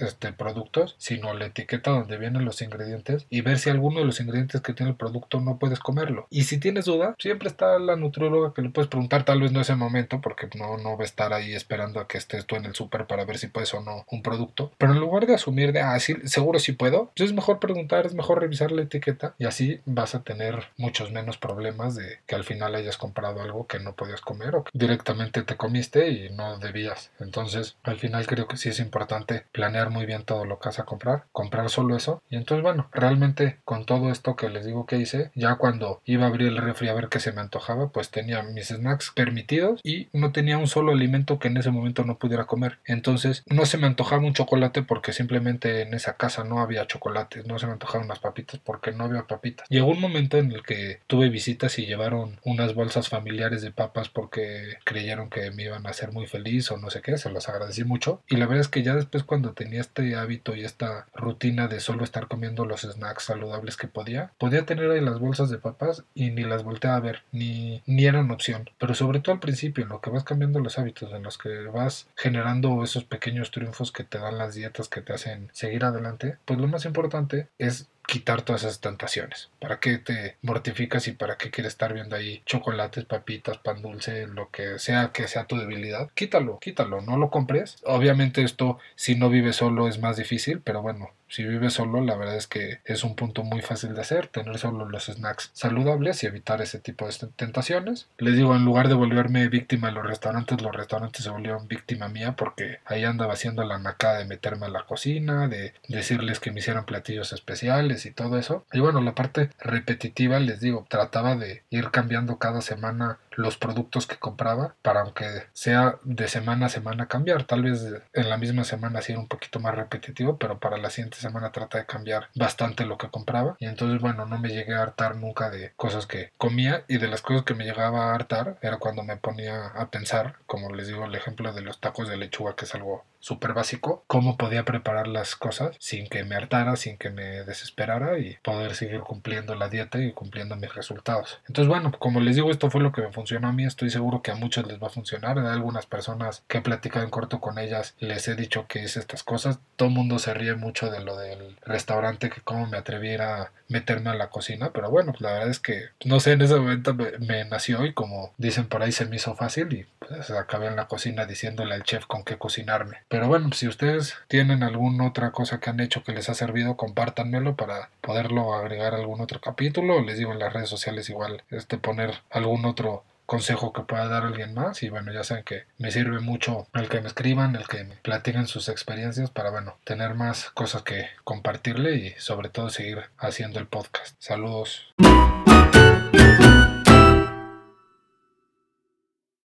este, 0.00 0.32
productos, 0.32 0.96
sino 0.98 1.34
la 1.34 1.46
etiqueta 1.46 1.90
donde 1.90 2.18
vienen 2.18 2.44
los 2.44 2.62
ingredientes 2.62 3.26
y 3.30 3.42
ver 3.42 3.58
si 3.58 3.70
alguno 3.70 4.00
de 4.00 4.06
los 4.06 4.20
ingredientes 4.20 4.60
que 4.60 4.72
tiene 4.72 4.90
el 4.90 4.96
producto 4.96 5.40
no 5.40 5.58
puedes 5.58 5.78
comerlo. 5.78 6.26
Y 6.30 6.44
si 6.44 6.58
tienes 6.58 6.86
duda, 6.86 7.14
siempre 7.18 7.48
está 7.48 7.78
la 7.78 7.96
nutrióloga 7.96 8.54
que 8.54 8.62
le 8.62 8.70
puedes 8.70 8.88
preguntar, 8.88 9.24
tal 9.24 9.40
vez 9.40 9.52
no 9.52 9.60
ese 9.60 9.74
momento, 9.74 10.20
porque 10.20 10.48
no, 10.56 10.78
no 10.78 10.96
va 10.96 11.02
a 11.02 11.06
estar 11.06 11.32
ahí 11.32 11.54
esperando 11.54 12.00
a 12.00 12.08
que 12.08 12.18
estés 12.18 12.46
tú 12.46 12.56
en 12.56 12.64
el 12.64 12.74
súper 12.74 13.06
para 13.06 13.24
ver 13.24 13.38
si 13.38 13.48
puedes 13.48 13.72
o 13.74 13.80
no 13.80 14.04
un 14.10 14.22
producto. 14.22 14.72
Pero 14.78 14.92
en 14.92 15.00
lugar 15.00 15.26
de 15.26 15.34
asumir 15.34 15.72
de, 15.72 15.80
ah, 15.80 15.98
sí, 16.00 16.14
seguro 16.24 16.58
si 16.58 16.72
puedo, 16.72 17.12
pues 17.16 17.30
es 17.30 17.34
mejor 17.34 17.58
preguntar, 17.58 18.06
es 18.06 18.14
mejor 18.14 18.40
revisar 18.40 18.72
la 18.72 18.82
etiqueta 18.82 19.34
y 19.38 19.44
así 19.44 19.73
vas 19.84 20.14
a 20.14 20.22
tener 20.22 20.68
muchos 20.76 21.12
menos 21.12 21.38
problemas 21.38 21.94
de 21.94 22.20
que 22.26 22.34
al 22.34 22.44
final 22.44 22.74
hayas 22.74 22.96
comprado 22.96 23.42
algo 23.42 23.66
que 23.66 23.78
no 23.78 23.94
podías 23.94 24.20
comer 24.20 24.56
o 24.56 24.64
que 24.64 24.70
directamente 24.72 25.42
te 25.42 25.56
comiste 25.56 26.10
y 26.10 26.30
no 26.30 26.58
debías. 26.58 27.10
Entonces, 27.20 27.76
al 27.82 27.98
final 27.98 28.26
creo 28.26 28.48
que 28.48 28.56
sí 28.56 28.68
es 28.68 28.80
importante 28.80 29.44
planear 29.52 29.90
muy 29.90 30.06
bien 30.06 30.24
todo 30.24 30.44
lo 30.44 30.58
que 30.58 30.68
vas 30.68 30.78
a 30.78 30.84
comprar, 30.84 31.24
comprar 31.32 31.70
solo 31.70 31.96
eso. 31.96 32.22
Y 32.28 32.36
entonces, 32.36 32.62
bueno, 32.62 32.88
realmente 32.92 33.58
con 33.64 33.86
todo 33.86 34.10
esto 34.10 34.36
que 34.36 34.48
les 34.48 34.64
digo 34.64 34.86
que 34.86 34.96
hice, 34.96 35.30
ya 35.34 35.56
cuando 35.56 36.00
iba 36.04 36.24
a 36.24 36.28
abrir 36.28 36.48
el 36.48 36.58
refri 36.58 36.88
a 36.88 36.94
ver 36.94 37.08
qué 37.08 37.20
se 37.20 37.32
me 37.32 37.40
antojaba, 37.40 37.88
pues 37.88 38.10
tenía 38.10 38.42
mis 38.42 38.68
snacks 38.68 39.12
permitidos 39.14 39.80
y 39.82 40.08
no 40.12 40.32
tenía 40.32 40.58
un 40.58 40.66
solo 40.66 40.92
alimento 40.92 41.38
que 41.38 41.48
en 41.48 41.56
ese 41.56 41.70
momento 41.70 42.04
no 42.04 42.18
pudiera 42.18 42.46
comer. 42.46 42.78
Entonces, 42.86 43.44
no 43.46 43.66
se 43.66 43.78
me 43.78 43.86
antojaba 43.86 44.22
un 44.22 44.34
chocolate 44.34 44.82
porque 44.82 45.12
simplemente 45.12 45.82
en 45.82 45.94
esa 45.94 46.16
casa 46.16 46.44
no 46.44 46.60
había 46.60 46.86
chocolates, 46.86 47.46
no 47.46 47.58
se 47.58 47.66
me 47.66 47.72
antojaban 47.72 48.06
unas 48.06 48.18
papitas 48.18 48.60
porque 48.62 48.92
no 48.92 49.04
había 49.04 49.26
papitas. 49.26 49.63
Llegó 49.68 49.88
un 49.88 50.00
momento 50.00 50.38
en 50.38 50.52
el 50.52 50.62
que 50.62 51.00
tuve 51.06 51.28
visitas 51.28 51.78
y 51.78 51.86
llevaron 51.86 52.38
unas 52.44 52.74
bolsas 52.74 53.08
familiares 53.08 53.62
de 53.62 53.70
papas 53.70 54.08
porque 54.08 54.76
creyeron 54.84 55.30
que 55.30 55.50
me 55.50 55.64
iban 55.64 55.86
a 55.86 55.90
hacer 55.90 56.12
muy 56.12 56.26
feliz 56.26 56.70
o 56.70 56.76
no 56.76 56.90
sé 56.90 57.00
qué, 57.02 57.18
se 57.18 57.30
los 57.30 57.48
agradecí 57.48 57.84
mucho. 57.84 58.22
Y 58.28 58.36
la 58.36 58.46
verdad 58.46 58.62
es 58.62 58.68
que 58.68 58.82
ya 58.82 58.94
después 58.94 59.24
cuando 59.24 59.52
tenía 59.52 59.80
este 59.80 60.14
hábito 60.16 60.54
y 60.54 60.64
esta 60.64 61.06
rutina 61.14 61.68
de 61.68 61.80
solo 61.80 62.04
estar 62.04 62.28
comiendo 62.28 62.64
los 62.64 62.82
snacks 62.82 63.24
saludables 63.24 63.76
que 63.76 63.88
podía, 63.88 64.32
podía 64.38 64.66
tener 64.66 64.90
ahí 64.90 65.00
las 65.00 65.18
bolsas 65.18 65.50
de 65.50 65.58
papas 65.58 66.04
y 66.14 66.30
ni 66.30 66.42
las 66.42 66.62
volteaba 66.62 66.96
a 66.96 67.00
ver, 67.00 67.22
ni, 67.32 67.82
ni 67.86 68.06
eran 68.06 68.30
opción. 68.30 68.70
Pero 68.78 68.94
sobre 68.94 69.20
todo 69.20 69.34
al 69.34 69.40
principio, 69.40 69.84
en 69.84 69.90
lo 69.90 70.00
que 70.00 70.10
vas 70.10 70.24
cambiando 70.24 70.60
los 70.60 70.78
hábitos, 70.78 71.12
en 71.12 71.22
los 71.22 71.38
que 71.38 71.64
vas 71.66 72.06
generando 72.16 72.82
esos 72.82 73.04
pequeños 73.04 73.50
triunfos 73.50 73.92
que 73.92 74.04
te 74.04 74.18
dan 74.18 74.38
las 74.38 74.54
dietas 74.54 74.88
que 74.88 75.00
te 75.00 75.12
hacen 75.12 75.48
seguir 75.52 75.84
adelante, 75.84 76.36
pues 76.44 76.58
lo 76.58 76.68
más 76.68 76.84
importante 76.84 77.48
es 77.58 77.88
quitar 78.06 78.42
todas 78.42 78.62
esas 78.62 78.80
tentaciones. 78.80 79.50
¿Para 79.60 79.80
qué 79.80 79.98
te 79.98 80.36
mortificas 80.42 81.08
y 81.08 81.12
para 81.12 81.36
qué 81.36 81.50
quieres 81.50 81.72
estar 81.72 81.92
viendo 81.92 82.16
ahí 82.16 82.42
chocolates, 82.46 83.04
papitas, 83.04 83.58
pan 83.58 83.82
dulce, 83.82 84.26
lo 84.26 84.50
que 84.50 84.78
sea 84.78 85.12
que 85.12 85.28
sea 85.28 85.46
tu 85.46 85.56
debilidad? 85.56 86.10
Quítalo, 86.14 86.58
quítalo, 86.58 87.00
no 87.00 87.16
lo 87.16 87.30
compres. 87.30 87.76
Obviamente 87.84 88.42
esto 88.42 88.78
si 88.94 89.14
no 89.16 89.30
vives 89.30 89.56
solo 89.56 89.88
es 89.88 89.98
más 90.00 90.16
difícil, 90.16 90.60
pero 90.60 90.82
bueno, 90.82 91.10
si 91.34 91.42
vives 91.42 91.72
solo, 91.72 92.00
la 92.00 92.14
verdad 92.14 92.36
es 92.36 92.46
que 92.46 92.78
es 92.84 93.02
un 93.02 93.16
punto 93.16 93.42
muy 93.42 93.60
fácil 93.60 93.92
de 93.92 94.00
hacer, 94.02 94.28
tener 94.28 94.56
solo 94.56 94.88
los 94.88 95.06
snacks 95.06 95.50
saludables 95.52 96.22
y 96.22 96.26
evitar 96.26 96.62
ese 96.62 96.78
tipo 96.78 97.08
de 97.08 97.14
tentaciones. 97.34 98.06
Les 98.18 98.36
digo, 98.36 98.54
en 98.54 98.64
lugar 98.64 98.86
de 98.86 98.94
volverme 98.94 99.48
víctima 99.48 99.88
de 99.88 99.94
los 99.94 100.06
restaurantes, 100.06 100.62
los 100.62 100.72
restaurantes 100.72 101.24
se 101.24 101.30
volvieron 101.30 101.66
víctima 101.66 102.08
mía 102.08 102.36
porque 102.36 102.78
ahí 102.84 103.02
andaba 103.02 103.32
haciendo 103.32 103.64
la 103.64 103.80
nacada 103.80 104.18
de 104.18 104.26
meterme 104.26 104.66
a 104.66 104.68
la 104.68 104.84
cocina, 104.84 105.48
de 105.48 105.74
decirles 105.88 106.38
que 106.38 106.52
me 106.52 106.60
hicieran 106.60 106.84
platillos 106.84 107.32
especiales 107.32 108.06
y 108.06 108.12
todo 108.12 108.38
eso. 108.38 108.64
Y 108.72 108.78
bueno, 108.78 109.00
la 109.00 109.16
parte 109.16 109.50
repetitiva, 109.58 110.38
les 110.38 110.60
digo, 110.60 110.86
trataba 110.88 111.34
de 111.34 111.64
ir 111.68 111.90
cambiando 111.90 112.38
cada 112.38 112.60
semana 112.60 113.18
los 113.36 113.56
productos 113.56 114.06
que 114.06 114.16
compraba 114.16 114.74
para 114.82 115.00
aunque 115.00 115.24
sea 115.52 115.98
de 116.02 116.28
semana 116.28 116.66
a 116.66 116.68
semana 116.68 117.08
cambiar. 117.08 117.44
Tal 117.44 117.62
vez 117.62 117.84
en 118.12 118.30
la 118.30 118.36
misma 118.36 118.64
semana 118.64 119.02
sea 119.02 119.18
un 119.18 119.28
poquito 119.28 119.60
más 119.60 119.74
repetitivo, 119.74 120.38
pero 120.38 120.58
para 120.58 120.76
la 120.76 120.90
siguiente 120.90 121.18
semana 121.18 121.52
trata 121.52 121.78
de 121.78 121.86
cambiar 121.86 122.28
bastante 122.34 122.84
lo 122.86 122.98
que 122.98 123.10
compraba. 123.10 123.56
Y 123.58 123.66
entonces, 123.66 124.00
bueno, 124.00 124.26
no 124.26 124.38
me 124.38 124.48
llegué 124.48 124.74
a 124.74 124.82
hartar 124.82 125.16
nunca 125.16 125.50
de 125.50 125.72
cosas 125.76 126.06
que 126.06 126.32
comía 126.36 126.84
y 126.88 126.98
de 126.98 127.08
las 127.08 127.22
cosas 127.22 127.44
que 127.44 127.54
me 127.54 127.64
llegaba 127.64 128.10
a 128.10 128.14
hartar 128.14 128.58
era 128.62 128.78
cuando 128.78 129.02
me 129.02 129.16
ponía 129.16 129.66
a 129.66 129.90
pensar, 129.90 130.36
como 130.46 130.72
les 130.72 130.88
digo, 130.88 131.04
el 131.04 131.14
ejemplo 131.14 131.52
de 131.52 131.62
los 131.62 131.80
tacos 131.80 132.08
de 132.08 132.16
lechuga, 132.16 132.56
que 132.56 132.64
es 132.64 132.74
algo 132.74 133.04
súper 133.20 133.54
básico, 133.54 134.04
cómo 134.06 134.36
podía 134.36 134.66
preparar 134.66 135.06
las 135.06 135.34
cosas 135.34 135.74
sin 135.78 136.08
que 136.08 136.24
me 136.24 136.34
hartara, 136.36 136.76
sin 136.76 136.98
que 136.98 137.08
me 137.08 137.42
desesperara 137.44 138.18
y 138.18 138.36
poder 138.42 138.74
seguir 138.74 139.00
cumpliendo 139.00 139.54
la 139.54 139.70
dieta 139.70 139.98
y 139.98 140.12
cumpliendo 140.12 140.56
mis 140.56 140.74
resultados. 140.74 141.40
Entonces, 141.48 141.68
bueno, 141.68 141.90
como 141.98 142.20
les 142.20 142.36
digo, 142.36 142.50
esto 142.50 142.70
fue 142.70 142.82
lo 142.82 142.92
que 142.92 143.00
me 143.00 143.12
funcionó 143.12 143.23
a 143.42 143.52
mí, 143.52 143.64
estoy 143.64 143.90
seguro 143.90 144.22
que 144.22 144.30
a 144.30 144.34
muchos 144.34 144.66
les 144.66 144.82
va 144.82 144.88
a 144.88 144.90
funcionar. 144.90 145.38
Algunas 145.38 145.86
personas 145.86 146.42
que 146.48 146.58
he 146.58 146.62
platicado 146.62 147.04
en 147.04 147.10
corto 147.10 147.40
con 147.40 147.58
ellas, 147.58 147.94
les 147.98 148.28
he 148.28 148.34
dicho 148.34 148.66
que 148.68 148.82
hice 148.82 149.00
estas 149.00 149.22
cosas. 149.22 149.58
Todo 149.76 149.88
el 149.88 149.94
mundo 149.94 150.18
se 150.18 150.34
ríe 150.34 150.54
mucho 150.54 150.90
de 150.90 151.00
lo 151.00 151.16
del 151.16 151.56
restaurante, 151.64 152.30
que 152.30 152.40
cómo 152.40 152.66
me 152.66 152.76
atreviera 152.76 153.42
a 153.42 153.50
meterme 153.68 154.10
a 154.10 154.14
la 154.14 154.30
cocina, 154.30 154.70
pero 154.72 154.90
bueno, 154.90 155.14
la 155.18 155.32
verdad 155.32 155.48
es 155.48 155.58
que, 155.58 155.88
no 156.04 156.20
sé, 156.20 156.32
en 156.32 156.42
ese 156.42 156.54
momento 156.54 156.94
me, 156.94 157.44
nació 157.44 157.84
y 157.84 157.92
como 157.92 158.32
dicen 158.36 158.66
por 158.66 158.82
ahí 158.82 158.92
se 158.92 159.06
me 159.06 159.16
hizo 159.16 159.34
fácil 159.34 159.72
y 159.72 159.86
pues 159.98 160.30
acabé 160.30 160.66
en 160.66 160.76
la 160.76 160.86
cocina 160.86 161.26
diciéndole 161.26 161.74
al 161.74 161.82
chef 161.82 162.06
con 162.06 162.24
qué 162.24 162.36
cocinarme. 162.36 162.98
Pero 163.08 163.26
bueno, 163.26 163.52
si 163.52 163.66
ustedes 163.66 164.14
tienen 164.28 164.62
alguna 164.62 165.06
otra 165.06 165.30
cosa 165.32 165.60
que 165.60 165.70
han 165.70 165.80
hecho 165.80 166.04
que 166.04 166.12
les 166.12 166.28
ha 166.28 166.34
servido, 166.34 166.76
compártanmelo 166.76 167.56
para 167.56 167.90
poderlo 168.00 168.54
agregar 168.54 168.94
a 168.94 168.98
algún 168.98 169.20
otro 169.20 169.40
capítulo. 169.40 170.00
Les 170.02 170.18
digo 170.18 170.32
en 170.32 170.38
las 170.38 170.52
redes 170.52 170.68
sociales 170.68 171.08
igual 171.10 171.42
este 171.50 171.78
poner 171.78 172.14
algún 172.30 172.64
otro 172.64 173.04
consejo 173.26 173.72
que 173.72 173.82
pueda 173.82 174.08
dar 174.08 174.24
alguien 174.24 174.54
más 174.54 174.82
y 174.82 174.88
bueno 174.88 175.12
ya 175.12 175.24
saben 175.24 175.44
que 175.44 175.64
me 175.78 175.90
sirve 175.90 176.20
mucho 176.20 176.66
el 176.74 176.88
que 176.88 177.00
me 177.00 177.08
escriban 177.08 177.56
el 177.56 177.66
que 177.66 177.84
me 177.84 177.96
platiquen 177.96 178.46
sus 178.46 178.68
experiencias 178.68 179.30
para 179.30 179.50
bueno 179.50 179.78
tener 179.84 180.14
más 180.14 180.50
cosas 180.50 180.82
que 180.82 181.06
compartirle 181.24 181.96
y 181.96 182.10
sobre 182.18 182.48
todo 182.48 182.70
seguir 182.70 183.10
haciendo 183.18 183.58
el 183.58 183.66
podcast. 183.66 184.16
Saludos 184.18 184.94